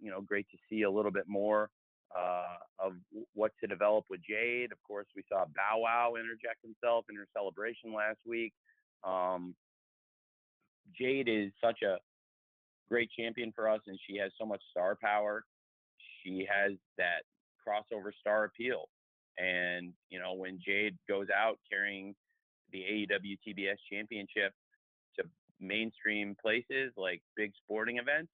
[0.00, 1.70] you know great to see a little bit more
[2.16, 2.94] uh, of
[3.34, 4.72] what to develop with Jade.
[4.72, 8.52] Of course, we saw Bow Wow interject himself in her celebration last week.
[9.05, 9.55] Um,
[10.99, 11.99] Jade is such a
[12.88, 15.44] great champion for us, and she has so much star power.
[16.22, 17.22] She has that
[17.66, 18.88] crossover star appeal.
[19.38, 22.14] And, you know, when Jade goes out carrying
[22.72, 24.53] the AEW TBS championship
[25.16, 25.24] to
[25.61, 28.32] mainstream places like big sporting events,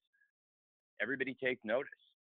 [1.00, 1.90] everybody takes notice.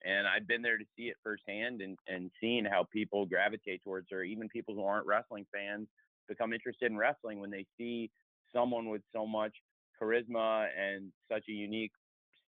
[0.05, 4.09] And I've been there to see it firsthand and, and seeing how people gravitate towards
[4.11, 4.23] her.
[4.23, 5.89] Even people who aren't wrestling fans
[6.29, 8.11] become interested in wrestling when they see
[8.55, 9.53] someone with so much
[10.01, 11.93] charisma and such a unique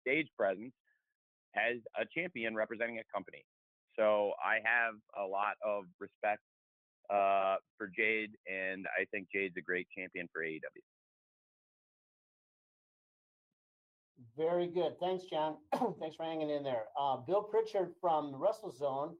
[0.01, 0.73] stage presence
[1.55, 3.45] as a champion representing a company.
[3.97, 6.41] So I have a lot of respect
[7.09, 10.59] uh, for Jade, and I think Jade's a great champion for AEW.
[14.37, 14.99] Very good.
[14.99, 15.57] Thanks, John.
[15.99, 16.85] Thanks for hanging in there.
[16.99, 19.13] Uh, Bill Pritchard from the WrestleZone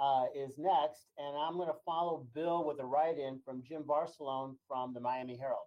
[0.00, 4.54] uh, is next, and I'm going to follow Bill with a write-in from Jim Varsallone
[4.66, 5.66] from the Miami Herald.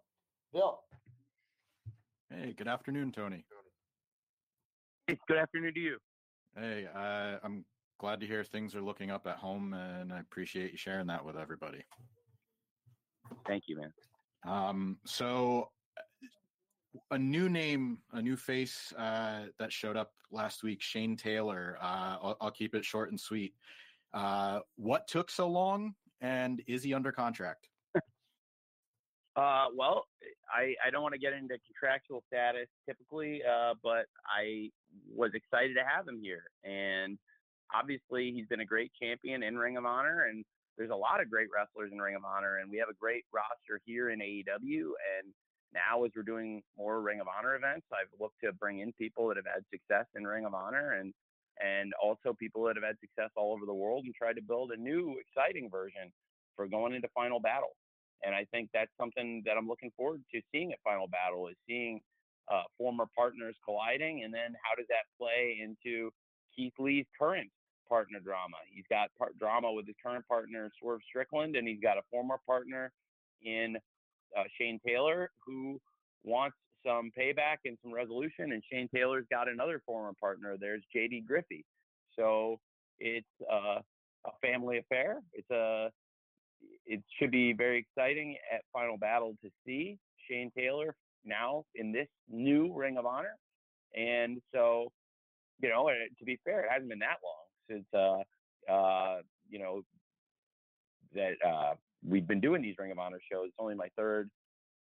[0.51, 0.79] Bill,
[2.29, 3.45] Hey, good afternoon, Tony.
[5.05, 5.97] Hey, Good afternoon to you.
[6.57, 7.63] Hey, uh, I'm
[7.99, 11.23] glad to hear things are looking up at home, and I appreciate you sharing that
[11.23, 11.83] with everybody.
[13.45, 13.93] Thank you, man.
[14.47, 15.69] Um, so,
[17.11, 21.77] a new name, a new face uh, that showed up last week, Shane Taylor.
[21.81, 23.53] Uh, I'll, I'll keep it short and sweet.
[24.13, 27.67] Uh, what took so long, and is he under contract?
[29.35, 30.05] Uh, well,
[30.53, 34.69] I, I don't want to get into contractual status typically, uh, but I
[35.11, 36.43] was excited to have him here.
[36.63, 37.17] And
[37.73, 40.45] obviously, he's been a great champion in Ring of Honor, and
[40.77, 43.23] there's a lot of great wrestlers in Ring of Honor, and we have a great
[43.33, 44.93] roster here in AEW.
[45.17, 45.33] And
[45.73, 49.27] now, as we're doing more Ring of Honor events, I've looked to bring in people
[49.29, 51.11] that have had success in Ring of Honor, and
[51.61, 54.71] and also people that have had success all over the world, and tried to build
[54.71, 56.11] a new, exciting version
[56.55, 57.75] for going into Final Battle.
[58.23, 61.55] And I think that's something that I'm looking forward to seeing at Final Battle is
[61.67, 61.99] seeing
[62.51, 66.09] uh, former partners colliding, and then how does that play into
[66.55, 67.49] Keith Lee's current
[67.87, 68.57] partner drama?
[68.71, 72.37] He's got part drama with his current partner Swerve Strickland, and he's got a former
[72.45, 72.91] partner
[73.41, 73.77] in
[74.37, 75.79] uh, Shane Taylor who
[76.23, 80.55] wants some payback and some resolution, and Shane Taylor's got another former partner.
[80.59, 81.65] There's JD Griffey,
[82.17, 82.59] so
[82.99, 83.79] it's uh,
[84.25, 85.19] a family affair.
[85.33, 85.89] It's a
[86.85, 89.97] it should be very exciting at Final Battle to see
[90.29, 93.37] Shane Taylor now in this new Ring of Honor.
[93.95, 94.91] And so,
[95.61, 99.81] you know, to be fair, it hasn't been that long since, uh, uh, you know,
[101.13, 101.75] that uh,
[102.07, 103.47] we've been doing these Ring of Honor shows.
[103.47, 104.29] It's only my third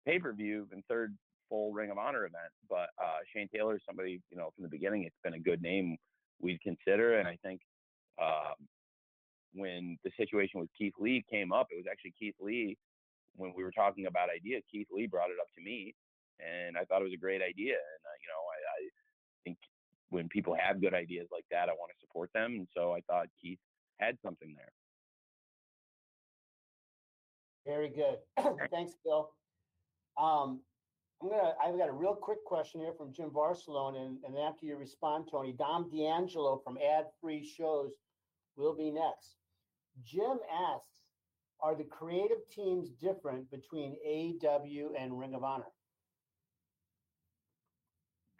[0.06, 1.16] pay per view and third
[1.50, 2.52] full Ring of Honor event.
[2.70, 5.62] But uh, Shane Taylor is somebody, you know, from the beginning, it's been a good
[5.62, 5.98] name
[6.42, 7.20] we'd consider.
[7.20, 7.62] And I think,
[8.22, 8.56] um,
[9.54, 12.78] when the situation with Keith Lee came up, it was actually Keith Lee
[13.36, 14.64] when we were talking about ideas.
[14.72, 15.96] Keith Lee brought it up to me,
[16.40, 17.74] and I thought it was a great idea.
[17.74, 18.90] And uh, you know, I, I
[19.44, 19.58] think
[20.10, 22.54] when people have good ideas like that, I want to support them.
[22.58, 23.60] And so I thought Keith
[24.00, 24.72] had something there.
[27.68, 28.18] very good.
[28.72, 29.32] Thanks, Bill.
[30.18, 30.62] Um,
[31.22, 31.54] I'm gonna.
[31.64, 35.28] I've got a real quick question here from Jim Varsallone, and, and after you respond,
[35.32, 37.94] Tony, Dom D'Angelo from Ad Free Shows
[38.56, 39.38] will be next.
[40.04, 41.02] Jim asks,
[41.60, 45.72] "Are the creative teams different between AEW and Ring of Honor?"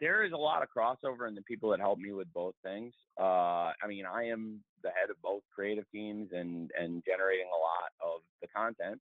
[0.00, 2.94] there is a lot of crossover in the people that help me with both things.
[3.18, 7.58] Uh, I mean, I am the head of both creative teams and and generating a
[7.58, 9.00] lot of the content,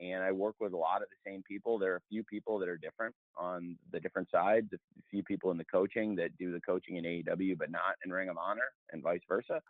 [0.00, 1.78] and I work with a lot of the same people.
[1.78, 4.68] There are a few people that are different on the different sides.
[4.72, 4.78] A
[5.10, 8.28] few people in the coaching that do the coaching in AEW, but not in Ring
[8.28, 9.60] of Honor, and vice versa.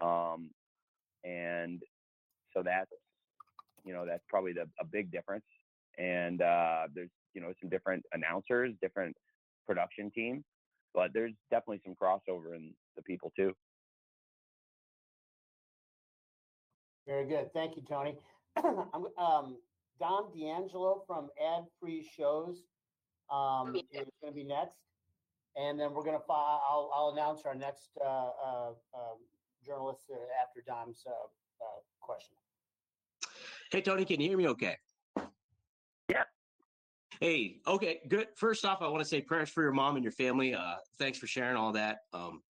[0.00, 0.50] Um,
[1.24, 1.82] and
[2.54, 2.90] so that's
[3.84, 5.44] you know that's probably the, a big difference.
[5.98, 9.16] And uh, there's you know some different announcers, different
[9.66, 10.44] production team,
[10.94, 13.52] but there's definitely some crossover in the people too.
[17.06, 17.52] Very good.
[17.52, 18.16] Thank you, Tony.
[19.18, 19.56] um,
[19.98, 22.64] Dom D'Angelo from Ad Free Shows
[23.30, 24.78] um, is going to be next.
[25.56, 29.18] And then we're going to, I'll, I'll announce our next uh, uh, um,
[29.64, 32.36] journalist uh, after Dom's uh, uh, question.
[33.70, 34.76] Hey, Tony, can you hear me okay?
[36.08, 36.24] Yeah.
[37.20, 38.28] Hey, okay, good.
[38.36, 40.54] First off, I want to say prayers for your mom and your family.
[40.54, 42.00] Uh, thanks for sharing all that.
[42.12, 42.42] Um,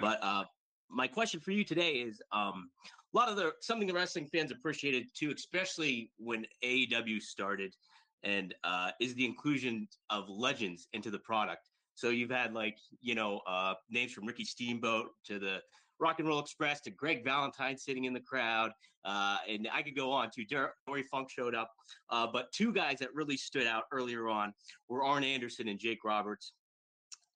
[0.00, 0.44] but uh,
[0.88, 2.70] my question for you today is um,
[3.16, 7.74] a lot of the something the wrestling fans appreciated too, especially when AEW started,
[8.22, 11.70] and uh, is the inclusion of legends into the product.
[11.94, 15.60] So you've had like you know uh, names from Ricky Steamboat to the
[15.98, 18.70] Rock and Roll Express to Greg Valentine sitting in the crowd,
[19.06, 20.28] uh, and I could go on.
[20.32, 20.44] To
[20.86, 21.70] Dory Funk showed up,
[22.10, 24.52] uh, but two guys that really stood out earlier on
[24.90, 26.52] were Arn Anderson and Jake Roberts.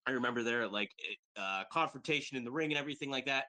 [0.06, 0.90] I remember their like
[1.38, 3.44] uh, confrontation in the ring and everything like that.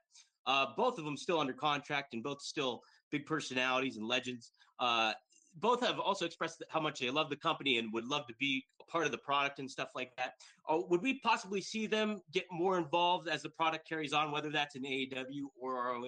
[0.46, 2.82] Uh, both of them still under contract and both still
[3.12, 4.52] big personalities and legends.
[4.80, 5.14] Uh,
[5.60, 8.64] both have also expressed how much they love the company and would love to be
[8.82, 10.36] a part of the product and stuff like that.
[10.70, 14.50] Uh, would we possibly see them get more involved as the product carries on, whether
[14.50, 16.08] that's in AEW or ROH?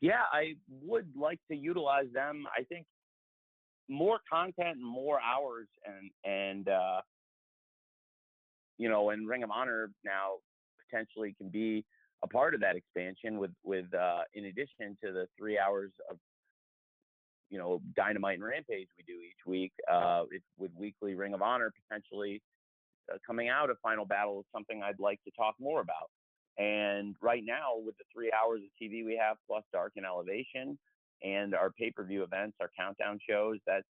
[0.00, 2.44] Yeah, I would like to utilize them.
[2.58, 2.86] I think
[3.88, 7.00] more content more hours and and uh,
[8.78, 10.36] you know, and Ring of Honor now
[10.90, 11.84] potentially can be
[12.24, 16.16] a part of that expansion with with uh, in addition to the three hours of
[17.50, 19.72] you know Dynamite and Rampage we do each week.
[19.90, 20.24] Uh,
[20.58, 22.40] with weekly Ring of Honor potentially
[23.12, 26.10] uh, coming out of Final Battle is something I'd like to talk more about.
[26.56, 30.78] And right now, with the three hours of TV we have, plus Dark and Elevation,
[31.22, 33.84] and our pay per view events, our countdown shows, that's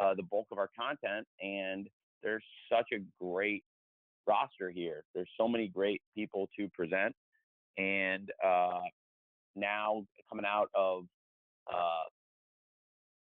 [0.00, 1.26] uh, the bulk of our content.
[1.40, 1.88] And
[2.22, 3.64] there's such a great
[4.26, 5.04] roster here.
[5.14, 7.14] There's so many great people to present.
[7.78, 8.80] And uh,
[9.56, 11.04] now coming out of
[11.72, 12.08] uh,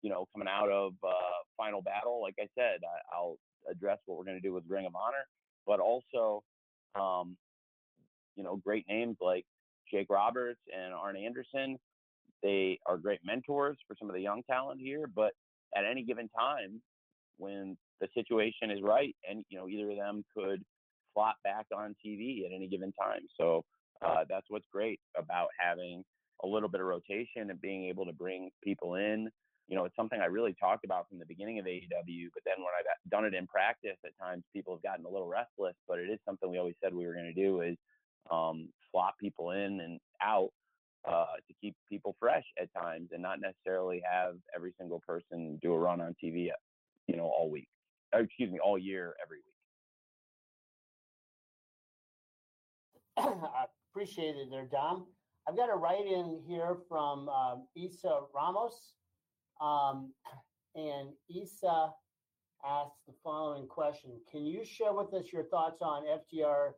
[0.04, 2.80] you know, coming out of uh, Final Battle, like I said,
[3.16, 3.38] I, will
[3.70, 5.26] address what we're going to do with Ring of Honor,
[5.66, 6.42] but also,
[6.94, 7.38] um,
[8.36, 9.46] you know, great names like
[9.90, 11.78] Jake Roberts and Arn Anderson.
[12.42, 15.32] They are great mentors for some of the young talent here, but
[15.74, 16.82] at any given time,
[17.38, 20.62] when the situation is right, and you know, either of them could
[21.14, 23.22] flop back on TV at any given time.
[23.40, 23.64] So
[24.02, 26.04] uh, that's what's great about having
[26.42, 29.30] a little bit of rotation and being able to bring people in
[29.68, 32.28] you know, it's something I really talked about from the beginning of AEW.
[32.34, 35.28] But then when I've done it in practice, at times people have gotten a little
[35.28, 35.74] restless.
[35.88, 37.76] But it is something we always said we were going to do is
[38.30, 40.50] um, swap people in and out
[41.08, 45.72] uh, to keep people fresh at times, and not necessarily have every single person do
[45.72, 46.48] a run on TV,
[47.06, 47.68] you know, all week.
[48.12, 49.54] Or, excuse me, all year, every week.
[53.54, 53.64] I
[53.94, 55.06] appreciate it there, Dom.
[55.48, 58.94] I've got a write in here from um, Isa Ramos.
[59.60, 60.12] Um,
[60.74, 61.90] and Isa
[62.66, 66.72] asked the following question: Can you share with us your thoughts on FTR,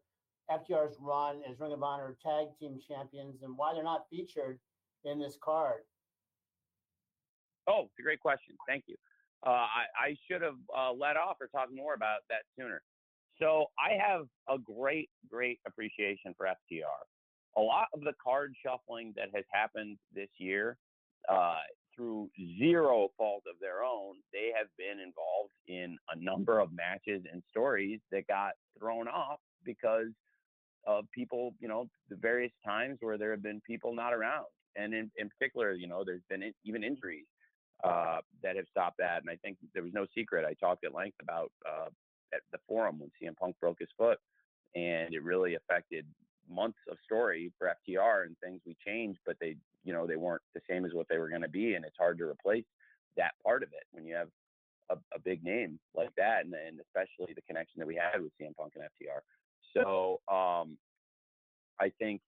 [0.50, 4.58] FTR's run as Ring of Honor Tag Team Champions, and why they're not featured
[5.04, 5.80] in this card?
[7.66, 8.56] Oh, it's a great question.
[8.68, 8.96] Thank you.
[9.46, 12.82] Uh, I, I, should have uh, let off or talked more about that sooner.
[13.38, 17.04] So I have a great, great appreciation for FTR.
[17.56, 20.76] A lot of the card shuffling that has happened this year
[21.28, 21.56] uh,
[21.94, 22.28] through
[22.58, 27.42] zero fault of their own, they have been involved in a number of matches and
[27.50, 30.12] stories that got thrown off because
[30.86, 34.46] of people, you know, the various times where there have been people not around.
[34.76, 37.24] And in, in particular, you know, there's been even injuries
[37.82, 39.22] uh, that have stopped that.
[39.22, 40.44] And I think there was no secret.
[40.44, 41.88] I talked at length about uh,
[42.36, 44.18] at the forum when CM Punk broke his foot,
[44.74, 46.06] and it really affected
[46.48, 50.42] months of story for FTR and things we changed, but they, you know, they weren't
[50.54, 52.64] the same as what they were going to be, and it's hard to replace
[53.16, 54.28] that part of it when you have
[54.90, 58.32] a, a big name like that, and, and especially the connection that we had with
[58.40, 59.20] CM Punk and FTR.
[59.74, 60.76] So um,
[61.80, 62.20] I think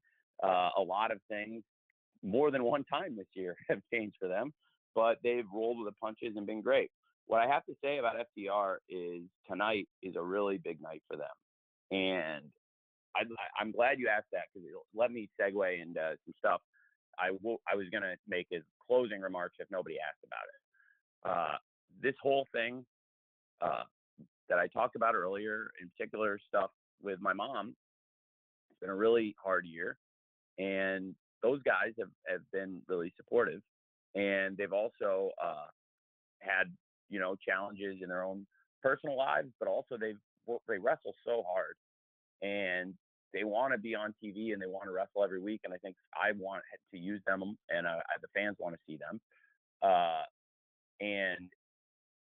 [0.42, 1.62] uh, a lot of things
[2.22, 4.52] more than one time this year have changed for them,
[4.94, 6.90] but they've rolled with the punches and been great.
[7.28, 11.16] What I have to say about FTR is tonight is a really big night for
[11.16, 11.28] them,
[11.90, 12.44] and
[13.14, 13.22] I,
[13.60, 16.60] I'm glad you asked that because it let me segue into some stuff
[17.18, 20.60] I, w- I was going to make as closing remarks if nobody asked about it.
[21.28, 21.58] Uh,
[22.02, 22.84] this whole thing
[23.60, 23.82] uh,
[24.48, 26.70] that I talked about earlier, in particular stuff
[27.02, 27.74] with my mom,
[28.70, 29.96] it's been a really hard year,
[30.58, 33.60] and those guys have, have been really supportive,
[34.14, 35.66] and they've also uh,
[36.38, 36.72] had
[37.08, 38.46] you know challenges in their own
[38.82, 40.18] personal lives, but also they've
[40.68, 41.74] they wrestle so hard,
[42.42, 42.94] and
[43.34, 45.60] they want to be on TV and they want to wrestle every week.
[45.64, 48.96] And I think I want to use them, and uh, the fans want to see
[48.96, 49.20] them.
[49.82, 50.22] Uh,
[51.00, 51.50] and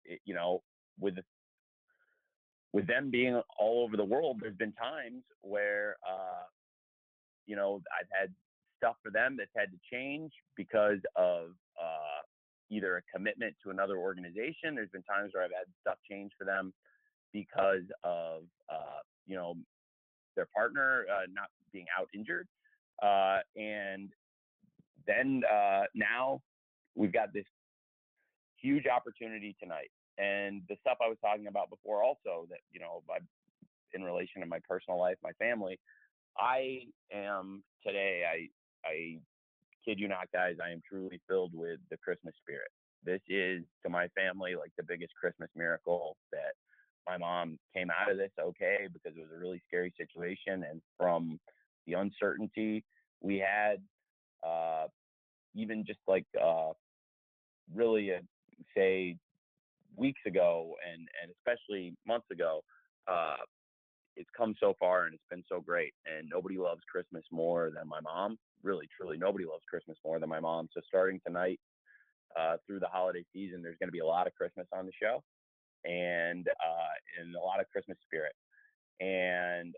[0.05, 0.61] it, you know,
[0.99, 1.15] with
[2.73, 6.45] with them being all over the world, there's been times where uh,
[7.45, 8.33] you know I've had
[8.77, 11.49] stuff for them that's had to change because of
[11.81, 12.21] uh,
[12.69, 14.75] either a commitment to another organization.
[14.75, 16.73] There's been times where I've had stuff change for them
[17.33, 19.55] because of uh, you know
[20.35, 22.47] their partner uh, not being out injured.
[23.01, 24.09] Uh, and
[25.07, 26.41] then uh, now
[26.95, 27.45] we've got this
[28.61, 29.91] huge opportunity tonight.
[30.17, 33.17] And the stuff I was talking about before, also that you know, by,
[33.93, 35.77] in relation to my personal life, my family,
[36.37, 38.23] I am today.
[38.29, 39.19] I I
[39.85, 40.55] kid you not, guys.
[40.63, 42.69] I am truly filled with the Christmas spirit.
[43.03, 46.53] This is to my family like the biggest Christmas miracle that
[47.07, 50.65] my mom came out of this okay because it was a really scary situation.
[50.69, 51.39] And from
[51.85, 52.83] the uncertainty
[53.21, 53.77] we had,
[54.45, 54.87] uh,
[55.53, 56.71] even just like uh,
[57.73, 58.21] really, uh,
[58.75, 59.17] say,
[59.95, 62.61] weeks ago and, and especially months ago,
[63.07, 63.37] uh,
[64.15, 65.93] it's come so far and it's been so great.
[66.05, 68.37] And nobody loves Christmas more than my mom.
[68.63, 70.69] Really, truly, nobody loves Christmas more than my mom.
[70.73, 71.59] So starting tonight
[72.39, 74.91] uh, through the holiday season, there's going to be a lot of Christmas on the
[75.01, 75.23] show
[75.85, 78.33] and uh, in a lot of Christmas spirit.
[78.99, 79.75] And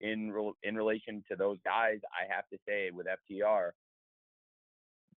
[0.00, 3.70] in re- in relation to those guys, I have to say with FTR,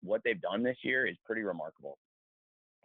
[0.03, 1.99] what they've done this year is pretty remarkable.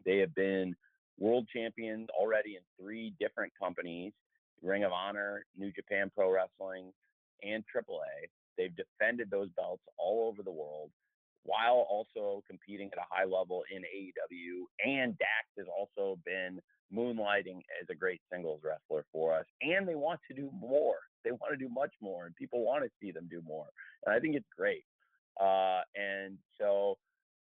[0.05, 0.76] They have been
[1.19, 4.13] world champions already in three different companies:
[4.61, 6.91] Ring of Honor, New Japan Pro Wrestling,
[7.43, 8.30] and AAA.
[8.57, 10.91] They've defended those belts all over the world
[11.43, 14.65] while also competing at a high level in AEW.
[14.83, 16.59] And Dax has also been
[16.93, 19.45] moonlighting as a great singles wrestler for us.
[19.61, 20.97] And they want to do more.
[21.23, 23.65] They want to do much more, and people want to see them do more.
[24.05, 24.83] And I think it's great.
[25.41, 26.97] Uh, and so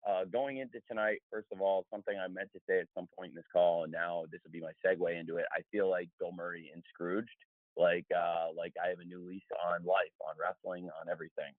[0.09, 3.31] uh, going into tonight, first of all, something I meant to say at some point
[3.31, 5.47] in this call, and now this will be my segue into it.
[5.53, 7.29] I feel like Bill Murray in Scrooged,
[7.77, 9.43] like uh, like I have a new lease
[9.73, 11.53] on life, on wrestling, on everything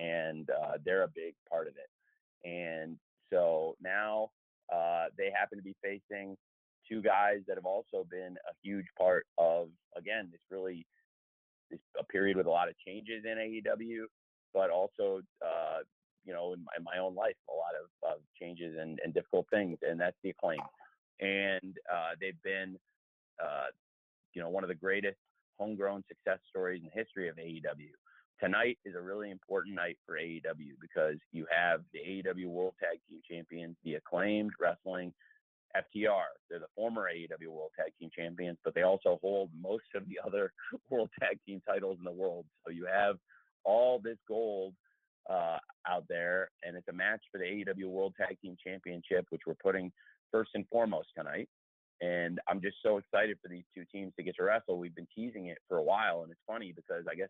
[0.00, 2.48] and uh, they're a big part of it.
[2.48, 2.96] And
[3.32, 4.30] so now
[4.72, 6.36] uh, they happen to be facing
[6.88, 10.86] two guys that have also been a huge part of again this really
[11.70, 14.04] this a period with a lot of changes in AEW,
[14.54, 15.78] but also uh,
[16.24, 19.14] you know in my, in my, own life a lot of, of changes and, and,
[19.14, 20.60] difficult things, and that's the acclaim.
[21.20, 22.76] And uh, they've been
[23.42, 23.66] uh,
[24.34, 25.18] you know one of the greatest
[25.60, 27.92] homegrown success stories in the history of AEW
[28.40, 32.98] tonight is a really important night for AEW because you have the AEW World Tag
[33.08, 35.12] Team Champions, the acclaimed wrestling
[35.76, 36.32] FTR.
[36.48, 40.18] They're the former AEW World Tag Team Champions, but they also hold most of the
[40.26, 40.52] other
[40.90, 42.46] World Tag Team titles in the world.
[42.64, 43.16] So you have
[43.64, 44.74] all this gold
[45.28, 49.42] uh, out there, and it's a match for the AEW World Tag Team Championship, which
[49.46, 49.92] we're putting
[50.32, 51.48] first and foremost tonight.
[52.00, 54.78] And I'm just so excited for these two teams to get to wrestle.
[54.78, 57.28] We've been teasing it for a while, and it's funny because I guess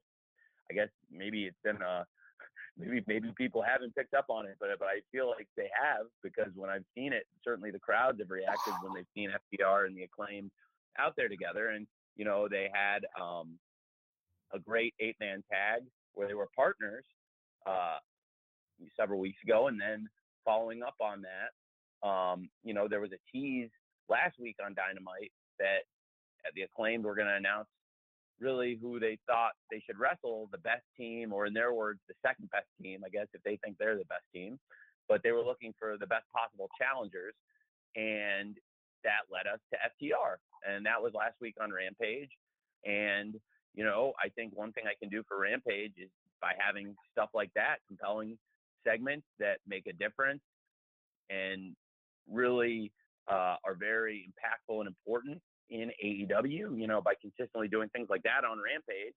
[0.70, 2.04] I guess maybe it's been uh
[2.78, 6.06] maybe maybe people haven't picked up on it, but but I feel like they have
[6.22, 9.96] because when I've seen it, certainly the crowds have reacted when they've seen FTR and
[9.96, 10.50] the acclaim
[10.98, 13.58] out there together, and you know they had um,
[14.54, 15.82] a great eight man tag
[16.14, 17.04] where they were partners
[17.66, 17.98] uh,
[18.96, 20.08] several weeks ago, and then
[20.44, 23.70] following up on that, um, you know there was a tease
[24.10, 25.86] last week on Dynamite that
[26.44, 27.68] at the acclaimed were going to announce
[28.40, 32.14] really who they thought they should wrestle the best team, or in their words, the
[32.26, 34.58] second best team, I guess, if they think they're the best team.
[35.08, 37.34] But they were looking for the best possible challengers.
[37.96, 38.56] And
[39.04, 40.36] that led us to FTR.
[40.66, 42.30] And that was last week on Rampage.
[42.84, 43.34] And,
[43.74, 47.30] you know, I think one thing I can do for Rampage is by having stuff
[47.34, 48.38] like that, compelling
[48.86, 50.40] segments that make a difference
[51.28, 51.74] and
[52.30, 52.92] really
[53.30, 56.78] uh, are very impactful and important in AEW.
[56.78, 59.14] You know, by consistently doing things like that on Rampage,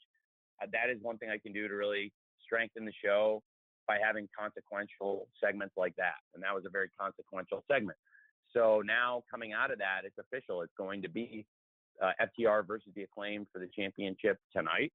[0.61, 2.11] uh, that is one thing I can do to really
[2.45, 3.41] strengthen the show
[3.87, 6.21] by having consequential segments like that.
[6.33, 7.97] And that was a very consequential segment.
[8.53, 10.61] So now coming out of that, it's official.
[10.61, 11.45] It's going to be
[12.01, 14.93] uh, FTR versus the Acclaim for the championship tonight.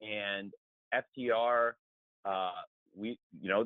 [0.00, 0.52] And
[0.94, 1.72] FTR,
[2.24, 2.50] uh,
[2.96, 3.64] we, you know,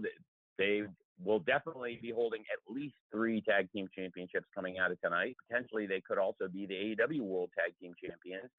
[0.59, 0.83] they
[1.22, 5.36] will definitely be holding at least three tag team championships coming out of tonight.
[5.48, 8.50] Potentially, they could also be the AEW World Tag Team Champions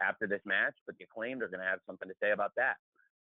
[0.00, 2.76] after this match, but the Acclaimed are going to have something to say about that.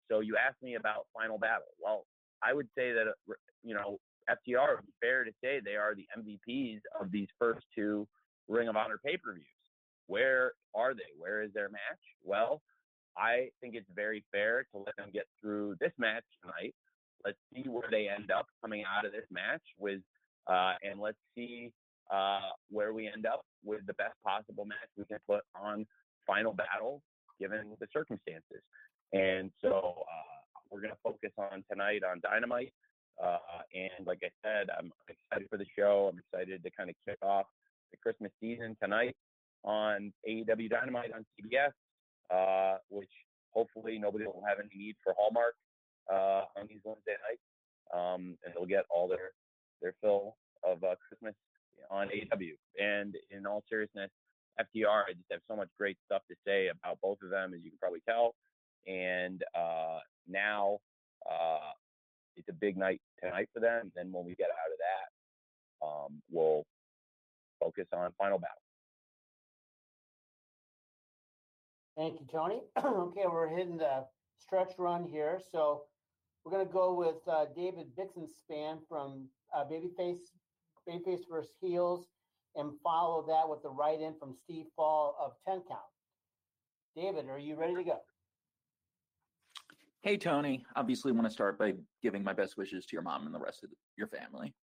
[0.10, 1.74] So you asked me about Final Battle.
[1.80, 2.06] Well,
[2.44, 3.34] I would say that uh,
[3.64, 8.08] you know FTR be fair to say they are the MVPs of these first two
[8.48, 9.46] Ring of Honor pay per views.
[10.08, 11.18] Where are they?
[11.18, 12.00] Where is their match?
[12.24, 12.62] Well,
[13.18, 16.76] I think it's very fair to let them get through this match tonight.
[17.26, 20.02] Let's see where they end up coming out of this match with,
[20.48, 21.72] uh, and let's see
[22.12, 25.86] uh, where we end up with the best possible match we can put on
[26.28, 27.02] Final Battle
[27.40, 28.62] given the circumstances.
[29.14, 32.74] And so uh, we're going to focus on tonight on Dynamite.
[33.24, 33.38] Uh,
[33.74, 36.12] and like I said, I'm excited for the show.
[36.12, 37.46] I'm excited to kind of kick off
[37.92, 39.16] the Christmas season tonight
[39.64, 41.72] on AEW Dynamite on TBS,
[42.30, 43.10] uh, which
[43.52, 45.56] hopefully nobody will have any need for Hallmark
[46.12, 47.42] uh, on these Wednesday nights,
[47.94, 49.32] um, and they'll get all their
[49.82, 51.36] their fill of uh, Christmas
[51.92, 52.84] on AW.
[52.84, 54.10] And in all seriousness,
[54.60, 57.62] FTR, I just have so much great stuff to say about both of them, as
[57.64, 58.36] you can probably tell.
[58.88, 60.80] And uh, now
[61.30, 61.72] uh,
[62.36, 63.82] it's a big night tonight for them.
[63.82, 66.66] And then when we get out of that, um, we'll
[67.60, 68.56] focus on final battle.
[71.98, 72.62] Thank you, Tony.
[72.78, 74.06] okay, we're hitting the
[74.38, 75.40] stretch run here.
[75.52, 75.84] So
[76.46, 80.20] we're going to go with uh, David Bixenspan from uh, Babyface,
[80.88, 82.06] Babyface versus Heels,
[82.56, 85.82] and follow that with the write in from Steve Fall of 10 Count.
[86.96, 87.98] David, are you ready to go?
[90.04, 90.64] Hey, Tony.
[90.76, 91.74] Obviously, want to start by
[92.04, 94.54] giving my best wishes to your mom and the rest of your family.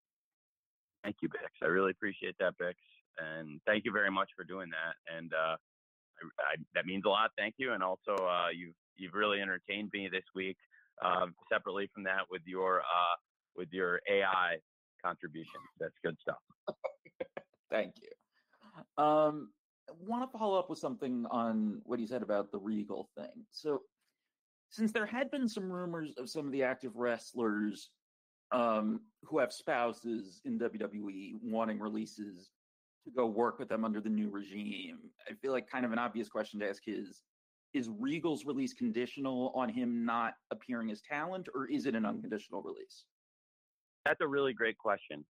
[1.02, 1.64] Thank you, Bix.
[1.64, 2.74] I really appreciate that, Bix,
[3.18, 5.16] and thank you very much for doing that.
[5.18, 7.32] And uh, I, I, that means a lot.
[7.36, 7.72] Thank you.
[7.72, 10.56] And also, uh, you've you've really entertained me this week.
[11.00, 13.16] Uh, separately from that, with your uh,
[13.56, 14.56] with your AI
[15.04, 16.38] contribution, that's good stuff.
[17.70, 19.02] Thank you.
[19.02, 19.50] Um,
[19.88, 23.44] I want to follow up with something on what you said about the Regal thing.
[23.50, 23.82] So
[24.70, 27.90] since there had been some rumors of some of the active wrestlers
[28.52, 32.50] um, who have spouses in WWE wanting releases
[33.04, 35.98] to go work with them under the new regime, I feel like kind of an
[35.98, 37.22] obvious question to ask is
[37.74, 42.62] is Regal's release conditional on him not appearing as talent, or is it an unconditional
[42.62, 43.04] release?
[44.04, 45.24] That's a really great question.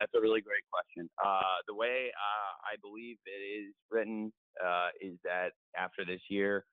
[0.00, 1.08] That's a really great question.
[1.24, 4.32] Uh, the way uh, I believe it is written
[4.64, 6.64] uh, is that after this year,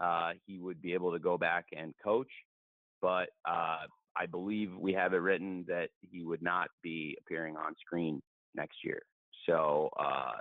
[0.00, 2.30] uh, he would be able to go back and coach.
[3.02, 3.84] But uh,
[4.16, 8.22] I believe we have it written that he would not be appearing on screen
[8.54, 9.02] next year.
[9.46, 10.32] So uh,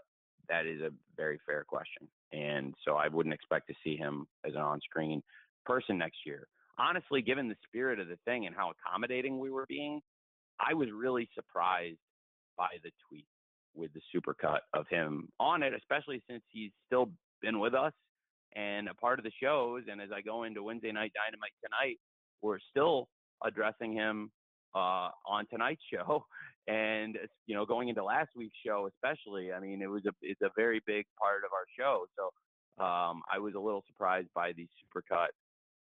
[0.48, 2.08] that is a very fair question.
[2.34, 5.22] And so I wouldn't expect to see him as an on screen
[5.66, 6.48] person next year.
[6.78, 10.02] Honestly, given the spirit of the thing and how accommodating we were being,
[10.60, 12.00] I was really surprised
[12.58, 13.26] by the tweet
[13.76, 17.10] with the supercut of him on it, especially since he's still
[17.42, 17.94] been with us
[18.56, 19.84] and a part of the shows.
[19.90, 21.98] And as I go into Wednesday night Dynamite tonight,
[22.42, 23.08] we're still
[23.44, 24.32] addressing him
[24.76, 26.26] uh, on tonight's show,
[26.68, 29.52] and you know, going into last week's show, especially.
[29.52, 32.06] I mean, it was a it's a very big part of our show.
[32.18, 35.30] So um, I was a little surprised by the supercut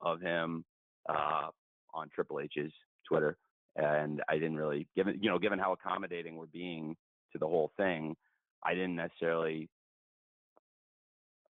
[0.02, 0.64] of him
[1.08, 1.50] uh,
[1.94, 2.72] on Triple H's
[3.08, 3.38] Twitter,
[3.76, 6.96] and I didn't really given you know given how accommodating we're being
[7.34, 8.16] to the whole thing,
[8.64, 9.70] I didn't necessarily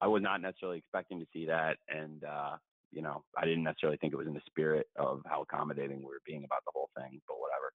[0.02, 2.56] I was not necessarily expecting to see that, and uh,
[2.92, 6.06] you know, I didn't necessarily think it was in the spirit of how accommodating we
[6.06, 7.22] were being about the whole thing.
[7.28, 7.72] But whatever.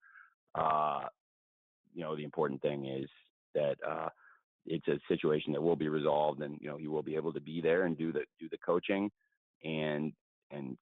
[0.55, 1.07] Uh,
[1.95, 3.09] you know, the important thing is
[3.55, 4.09] that uh,
[4.65, 7.41] it's a situation that will be resolved, and you know, he will be able to
[7.41, 9.09] be there and do the do the coaching,
[9.63, 10.13] and
[10.51, 10.77] and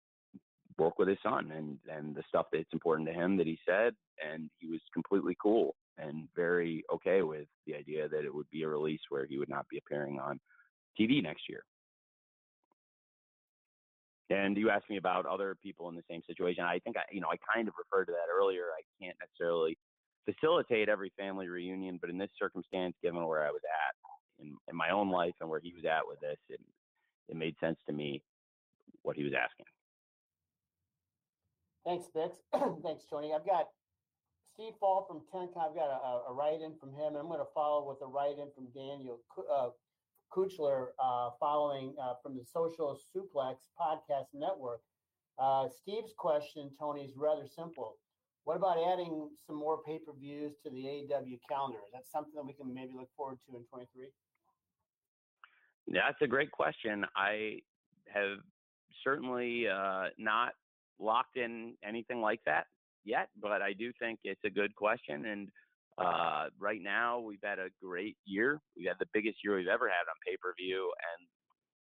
[0.78, 3.94] work with his son and and the stuff that's important to him that he said,
[4.28, 8.64] and he was completely cool and very okay with the idea that it would be
[8.64, 10.40] a release where he would not be appearing on
[11.00, 11.64] TV next year.
[14.30, 16.64] And you asked me about other people in the same situation.
[16.64, 18.64] I think I, you know, I kind of referred to that earlier.
[18.76, 19.78] I can't necessarily
[20.26, 24.76] facilitate every family reunion, but in this circumstance, given where I was at in, in
[24.76, 26.60] my own life and where he was at with this, it,
[27.30, 28.22] it made sense to me
[29.02, 29.66] what he was asking.
[31.86, 32.32] Thanks, Bix.
[32.84, 33.34] Thanks, Tony.
[33.34, 33.68] I've got
[34.54, 37.16] Steve Fall from Tenk, I've got a, a write-in from him.
[37.16, 39.20] I'm going to follow with a write-in from Daniel
[39.52, 39.70] uh,
[40.32, 44.82] Kuchler, uh, following uh, from the Social Suplex Podcast Network.
[45.40, 47.98] Uh, Steve's question, Tony, is rather simple.
[48.46, 51.80] What about adding some more pay-per-views to the AEW calendar?
[51.86, 54.08] Is that something that we can maybe look forward to in 23?
[55.88, 57.06] That's a great question.
[57.16, 57.60] I
[58.14, 58.40] have
[59.04, 60.54] certainly uh, not
[61.00, 62.66] locked in anything like that
[63.06, 65.26] yet, but I do think it's a good question.
[65.26, 65.50] And
[65.98, 68.60] uh, right now, we've had a great year.
[68.76, 71.28] We've had the biggest year we've ever had on pay per view, and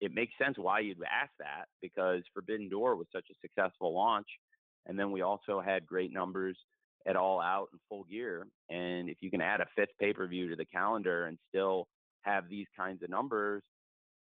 [0.01, 4.27] it makes sense why you'd ask that because Forbidden Door was such a successful launch,
[4.87, 6.57] and then we also had great numbers
[7.07, 8.47] at All Out and Full Gear.
[8.71, 11.89] And if you can add a fifth pay per view to the calendar and still
[12.23, 13.63] have these kinds of numbers,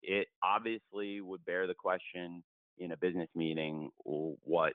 [0.02, 2.42] it obviously would bear the question
[2.78, 4.72] in a business meeting what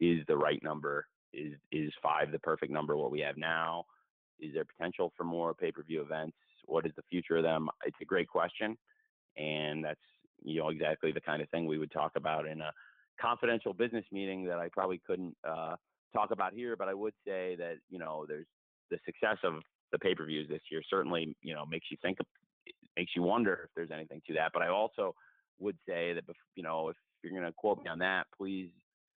[0.00, 1.06] is the right number?
[1.32, 3.84] Is is five the perfect number what we have now?
[4.40, 6.36] Is there potential for more pay-per-view events?
[6.64, 7.68] What is the future of them?
[7.84, 8.76] It's a great question.
[9.36, 10.00] And that's
[10.42, 12.72] you know exactly the kind of thing we would talk about in a
[13.20, 15.74] confidential business meeting that i probably couldn't uh,
[16.14, 18.46] talk about here but i would say that you know there's
[18.90, 19.54] the success of
[19.92, 22.18] the pay-per-views this year certainly you know makes you think
[22.96, 25.14] makes you wonder if there's anything to that but i also
[25.58, 28.70] would say that you know if you're going to quote me on that please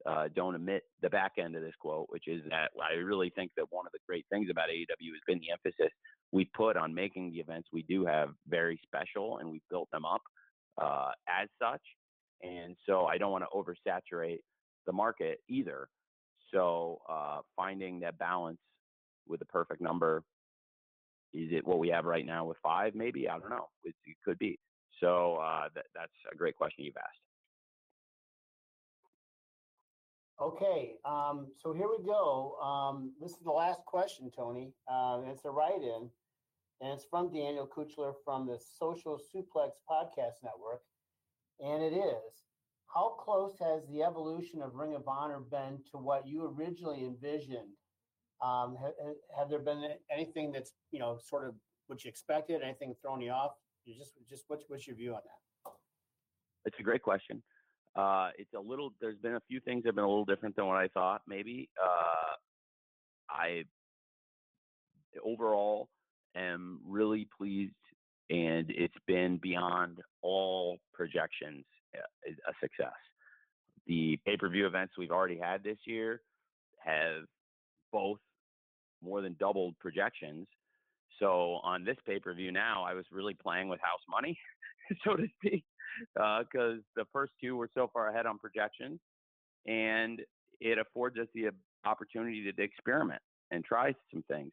[0.06, 3.50] uh, don't omit the back end of this quote, which is that I really think
[3.56, 5.92] that one of the great things about AEW has been the emphasis
[6.32, 10.04] we put on making the events we do have very special, and we've built them
[10.04, 10.22] up
[10.80, 11.80] uh, as such.
[12.42, 14.40] And so I don't want to oversaturate
[14.86, 15.88] the market either.
[16.52, 18.60] So uh, finding that balance
[19.26, 20.22] with the perfect number
[21.34, 22.94] is it what we have right now with five?
[22.94, 23.68] Maybe I don't know.
[23.84, 24.58] It, it could be.
[25.00, 27.20] So uh, that, that's a great question you've asked.
[30.40, 32.56] Okay, um, so here we go.
[32.62, 34.72] Um, this is the last question, Tony.
[34.90, 36.08] Uh, it's a write-in,
[36.80, 40.82] and it's from Daniel Kuchler from the Social Suplex Podcast Network,
[41.60, 42.44] and it is:
[42.86, 47.74] How close has the evolution of Ring of Honor been to what you originally envisioned?
[48.40, 48.92] Um, have,
[49.36, 51.54] have there been anything that's you know sort of
[51.86, 52.62] what you expected?
[52.62, 53.52] Anything thrown you off?
[53.84, 55.72] You just just what's what's your view on that?
[56.64, 57.42] It's a great question.
[57.96, 58.92] Uh, it's a little.
[59.00, 61.22] There's been a few things that have been a little different than what I thought.
[61.26, 62.36] Maybe uh,
[63.30, 63.64] I
[65.24, 65.88] overall
[66.36, 67.74] am really pleased,
[68.30, 71.64] and it's been beyond all projections
[71.96, 72.92] uh, a success.
[73.86, 76.20] The pay-per-view events we've already had this year
[76.84, 77.24] have
[77.92, 78.18] both
[79.02, 80.46] more than doubled projections.
[81.18, 84.38] So on this pay-per-view now, I was really playing with house money,
[85.04, 85.64] so to speak
[86.14, 89.00] because uh, the first two were so far ahead on projections,
[89.66, 90.20] and
[90.60, 91.50] it affords us the
[91.84, 93.20] opportunity to experiment
[93.50, 94.52] and try some things.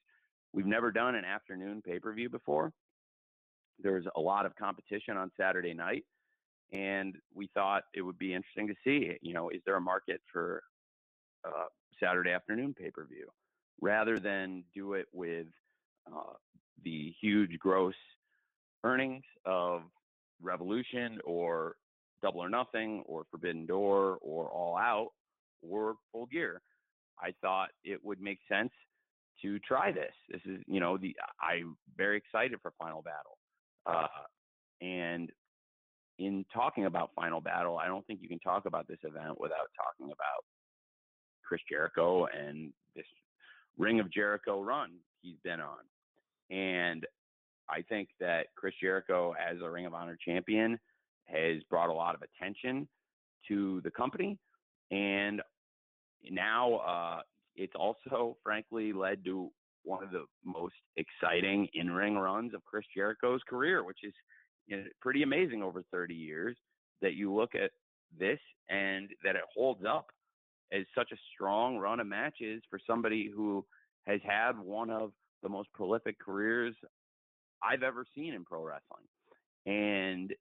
[0.53, 2.71] We've never done an afternoon pay per view before.
[3.79, 6.05] There's a lot of competition on Saturday night,
[6.71, 9.17] and we thought it would be interesting to see.
[9.21, 10.63] You know, is there a market for
[11.45, 11.65] uh,
[12.01, 13.27] Saturday afternoon pay per view
[13.81, 15.47] rather than do it with
[16.07, 16.33] uh,
[16.83, 17.95] the huge gross
[18.83, 19.81] earnings of
[20.41, 21.75] Revolution or
[22.21, 25.09] Double or Nothing or Forbidden Door or All Out
[25.61, 26.61] or Full Gear.
[27.19, 28.71] I thought it would make sense
[29.41, 30.13] to try this.
[30.29, 33.37] This is, you know, the I'm very excited for Final Battle.
[33.85, 34.07] Uh,
[34.81, 35.31] and
[36.17, 39.69] in talking about Final Battle, I don't think you can talk about this event without
[39.75, 40.43] talking about
[41.43, 43.05] Chris Jericho and this
[43.77, 45.79] Ring of Jericho run he's been on.
[46.49, 47.05] And
[47.69, 50.79] I think that Chris Jericho, as a Ring of Honor champion,
[51.25, 52.87] has brought a lot of attention
[53.47, 54.37] to the company.
[54.91, 55.41] And
[56.29, 57.21] now uh,
[57.55, 59.51] it's also, frankly, led to
[59.85, 64.13] one of the most exciting in ring runs of Chris Jericho's career, which is
[64.67, 66.57] you know, pretty amazing over 30 years
[67.01, 67.71] that you look at
[68.17, 70.07] this and that it holds up
[70.73, 73.65] as such a strong run of matches for somebody who
[74.07, 75.11] has had one of
[75.43, 76.75] the most prolific careers
[77.63, 79.05] I've ever seen in pro wrestling.
[79.65, 80.33] And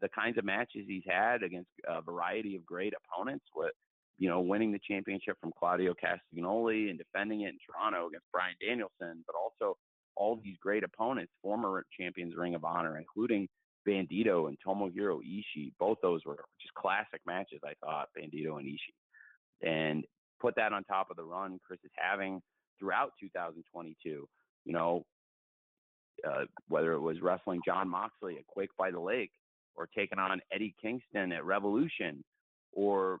[0.00, 3.72] the kinds of matches he's had against a variety of great opponents, with
[4.18, 8.54] you know, winning the championship from Claudio Castagnoli and defending it in Toronto against Bryan
[8.60, 9.76] Danielson, but also
[10.16, 13.48] all these great opponents, former champions Ring of Honor, including
[13.86, 15.72] Bandito and Tomohiro Ishii.
[15.78, 19.62] Both those were just classic matches, I thought, Bandito and Ishii.
[19.62, 20.04] And
[20.40, 22.40] put that on top of the run Chris is having
[22.78, 24.26] throughout 2022.
[24.64, 25.04] You know,
[26.26, 29.30] uh, whether it was wrestling Jon Moxley at Quake by the Lake,
[29.76, 32.24] or taking on Eddie Kingston at Revolution,
[32.72, 33.18] or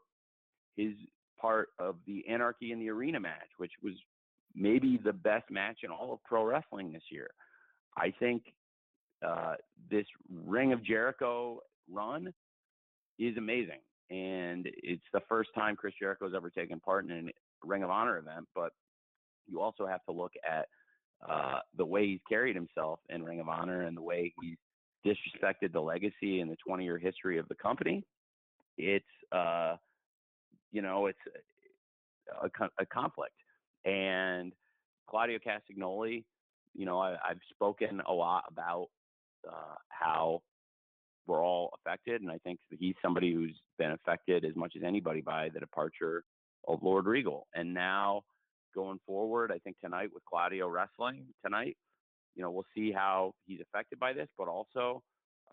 [0.76, 0.92] his
[1.40, 3.94] part of the Anarchy in the Arena match, which was
[4.54, 7.28] maybe the best match in all of pro wrestling this year.
[7.96, 8.42] I think
[9.26, 9.54] uh,
[9.90, 11.60] this Ring of Jericho
[11.90, 12.32] run
[13.18, 13.80] is amazing.
[14.10, 17.90] And it's the first time Chris Jericho has ever taken part in a Ring of
[17.90, 18.46] Honor event.
[18.54, 18.72] But
[19.48, 20.66] you also have to look at
[21.28, 24.56] uh, the way he's carried himself in Ring of Honor and the way he's
[25.04, 28.04] disrespected the legacy and the 20 year history of the company.
[28.76, 29.76] It's, uh,
[30.76, 31.18] you know, it's
[32.42, 33.32] a, a conflict.
[33.86, 34.52] And
[35.08, 36.22] Claudio Castagnoli,
[36.74, 38.88] you know, I, have spoken a lot about
[39.48, 40.42] uh, how
[41.26, 45.22] we're all affected, and I think he's somebody who's been affected as much as anybody
[45.22, 46.24] by the departure
[46.68, 47.46] of Lord Regal.
[47.54, 48.24] And now
[48.74, 51.78] going forward, I think tonight with Claudio wrestling tonight,
[52.34, 55.02] you know, we'll see how he's affected by this, but also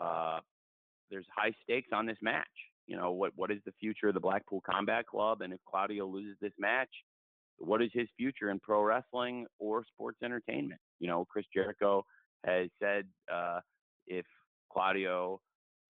[0.02, 0.40] uh,
[1.10, 2.46] there's high stakes on this match.
[2.88, 5.42] You know, what what is the future of the Blackpool Combat Club?
[5.42, 6.90] And if Claudio loses this match,
[7.58, 10.82] what is his future in pro wrestling or sports entertainment?
[11.00, 12.06] You know, Chris Jericho
[12.46, 13.60] has said uh,
[14.08, 14.26] if
[14.72, 15.40] Claudio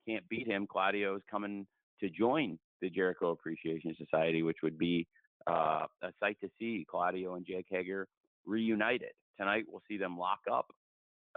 [0.07, 1.65] can't beat him, Claudio is coming
[1.99, 5.07] to join the Jericho Appreciation Society, which would be
[5.47, 8.07] uh, a sight to see Claudio and Jake Hager
[8.45, 9.11] reunited.
[9.39, 10.67] Tonight, we'll see them lock up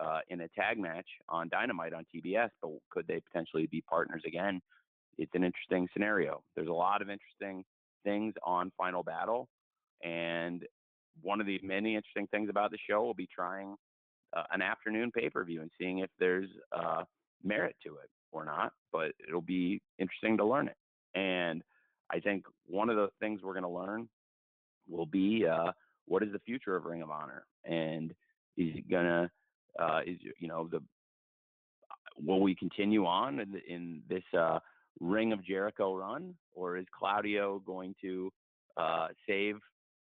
[0.03, 4.23] uh, in a tag match on Dynamite on TBS, but could they potentially be partners
[4.27, 4.61] again?
[5.19, 6.43] It's an interesting scenario.
[6.55, 7.65] There's a lot of interesting
[8.05, 9.49] things on Final Battle,
[10.05, 10.65] and
[11.23, 13.77] one of the many interesting things about the show will be trying
[14.37, 17.05] uh, an afternoon pay per view and seeing if there's uh,
[17.43, 18.73] merit to it or not.
[18.93, 20.77] But it'll be interesting to learn it.
[21.19, 21.63] And
[22.11, 24.09] I think one of the things we're going to learn
[24.89, 25.73] will be uh,
[26.07, 28.13] what is the future of Ring of Honor, and
[28.57, 29.31] is it gonna
[29.79, 30.81] uh, is you know the
[32.25, 34.59] will we continue on in, in this uh,
[35.01, 38.31] Ring of Jericho run, or is Claudio going to
[38.77, 39.57] uh, save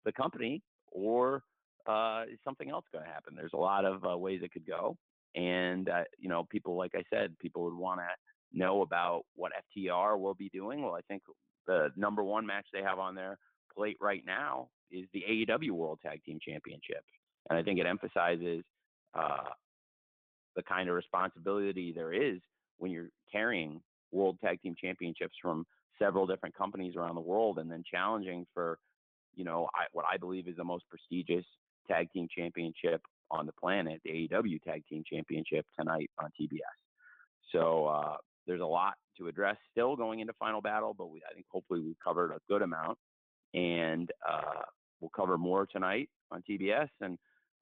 [0.06, 1.44] the company, or
[1.88, 3.36] uh, is something else going to happen?
[3.36, 4.98] There's a lot of uh, ways it could go,
[5.36, 9.52] and uh, you know, people like I said, people would want to know about what
[9.78, 10.82] FTR will be doing.
[10.82, 11.24] Well, I think
[11.68, 13.38] the number one match they have on their
[13.76, 17.04] plate right now is the AEW World Tag Team Championship,
[17.50, 18.64] and I think it emphasizes
[19.14, 19.50] uh,
[20.56, 22.40] the kind of responsibility there is
[22.78, 23.82] when you're carrying
[24.12, 25.66] World Tag Team Championships from
[26.00, 28.78] several different companies around the world, and then challenging for,
[29.36, 31.46] you know, I, what I believe is the most prestigious
[31.88, 33.02] tag team championship
[33.32, 36.60] on the planet, the AEW Tag Team Championship tonight on TBS.
[37.52, 41.34] So uh, there's a lot to address still going into Final Battle, but we, I
[41.34, 42.98] think hopefully we've covered a good amount,
[43.54, 44.64] and uh,
[45.00, 47.18] we'll cover more tonight on TBS and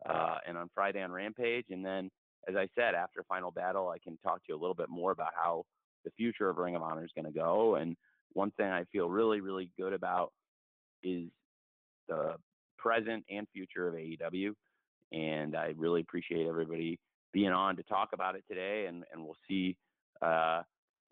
[0.10, 2.10] uh, and on Friday on Rampage, and then
[2.48, 5.12] as I said, after Final Battle, I can talk to you a little bit more
[5.12, 5.64] about how
[6.04, 7.76] the future of Ring of Honor is going to go.
[7.76, 7.96] And
[8.34, 10.32] one thing I feel really, really good about
[11.04, 11.30] is
[12.08, 12.36] the
[12.78, 14.54] present and future of AEW.
[15.12, 17.00] And I really appreciate everybody
[17.32, 18.86] being on to talk about it today.
[18.88, 19.78] And, and we'll see
[20.22, 20.62] uh,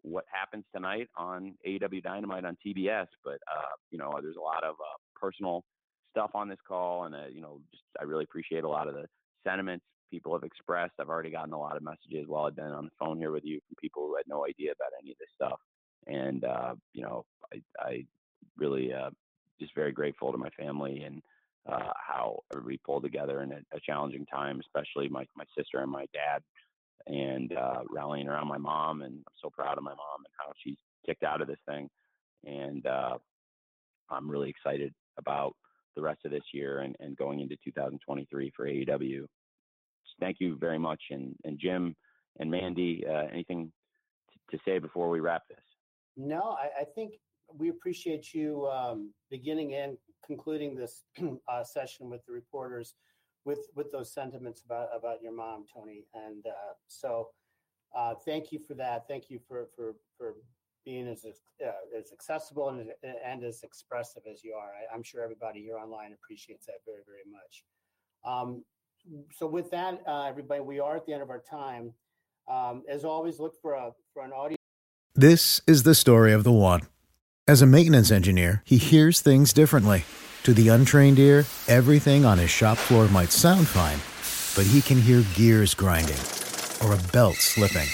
[0.02, 3.08] what happens tonight on AEW Dynamite on TBS.
[3.24, 5.64] But, uh, you know, there's a lot of uh, personal
[6.12, 7.06] stuff on this call.
[7.06, 9.06] And, uh, you know, just I really appreciate a lot of the
[9.46, 10.94] sentiments people have expressed.
[11.00, 13.46] I've already gotten a lot of messages while I've been on the phone here with
[13.46, 15.60] you from people who had no idea about any of this stuff.
[16.08, 18.06] And, uh, you know, I, I
[18.58, 19.10] really uh,
[19.60, 21.22] just very grateful to my family and
[21.72, 25.92] uh, how everybody pulled together in a, a, challenging time, especially my, my sister and
[25.92, 26.42] my dad
[27.06, 29.04] and uh, rallying around my mom.
[29.04, 31.88] And I'm so proud of my mom and how she's kicked out of this thing.
[32.46, 33.18] And uh,
[34.10, 35.56] I'm really excited about
[35.96, 39.26] the rest of this year and, and going into 2023 for AEW
[40.22, 41.02] thank you very much.
[41.10, 41.96] And, and Jim
[42.40, 43.72] and Mandy, uh, anything
[44.32, 45.60] to, to say before we wrap this?
[46.16, 47.14] No, I, I think
[47.54, 51.04] we appreciate you um, beginning and concluding this
[51.50, 52.96] uh, session with the reporters
[53.44, 56.06] with with those sentiments about about your mom, Tony.
[56.14, 57.30] And uh, so,
[57.96, 59.08] uh, thank you for that.
[59.08, 60.36] Thank you for for for
[60.86, 62.92] being as uh, as accessible and,
[63.26, 64.72] and as expressive as you are.
[64.92, 67.64] I, am sure everybody here online appreciates that very very much.
[68.24, 68.64] Um,
[69.32, 71.94] so with that, uh, everybody, we are at the end of our time.
[72.50, 74.58] Um, as always, look for a for an audio.
[75.14, 76.82] This is the story of the one.
[77.48, 80.06] As a maintenance engineer, he hears things differently.
[80.44, 84.00] To the untrained ear, everything on his shop floor might sound fine,
[84.56, 86.18] but he can hear gears grinding
[86.84, 87.88] or a belt slipping.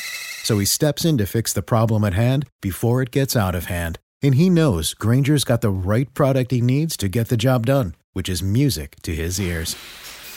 [0.44, 3.66] So he steps in to fix the problem at hand before it gets out of
[3.66, 4.00] hand.
[4.22, 7.96] And he knows Grainger's got the right product he needs to get the job done,
[8.14, 9.76] which is music to his ears.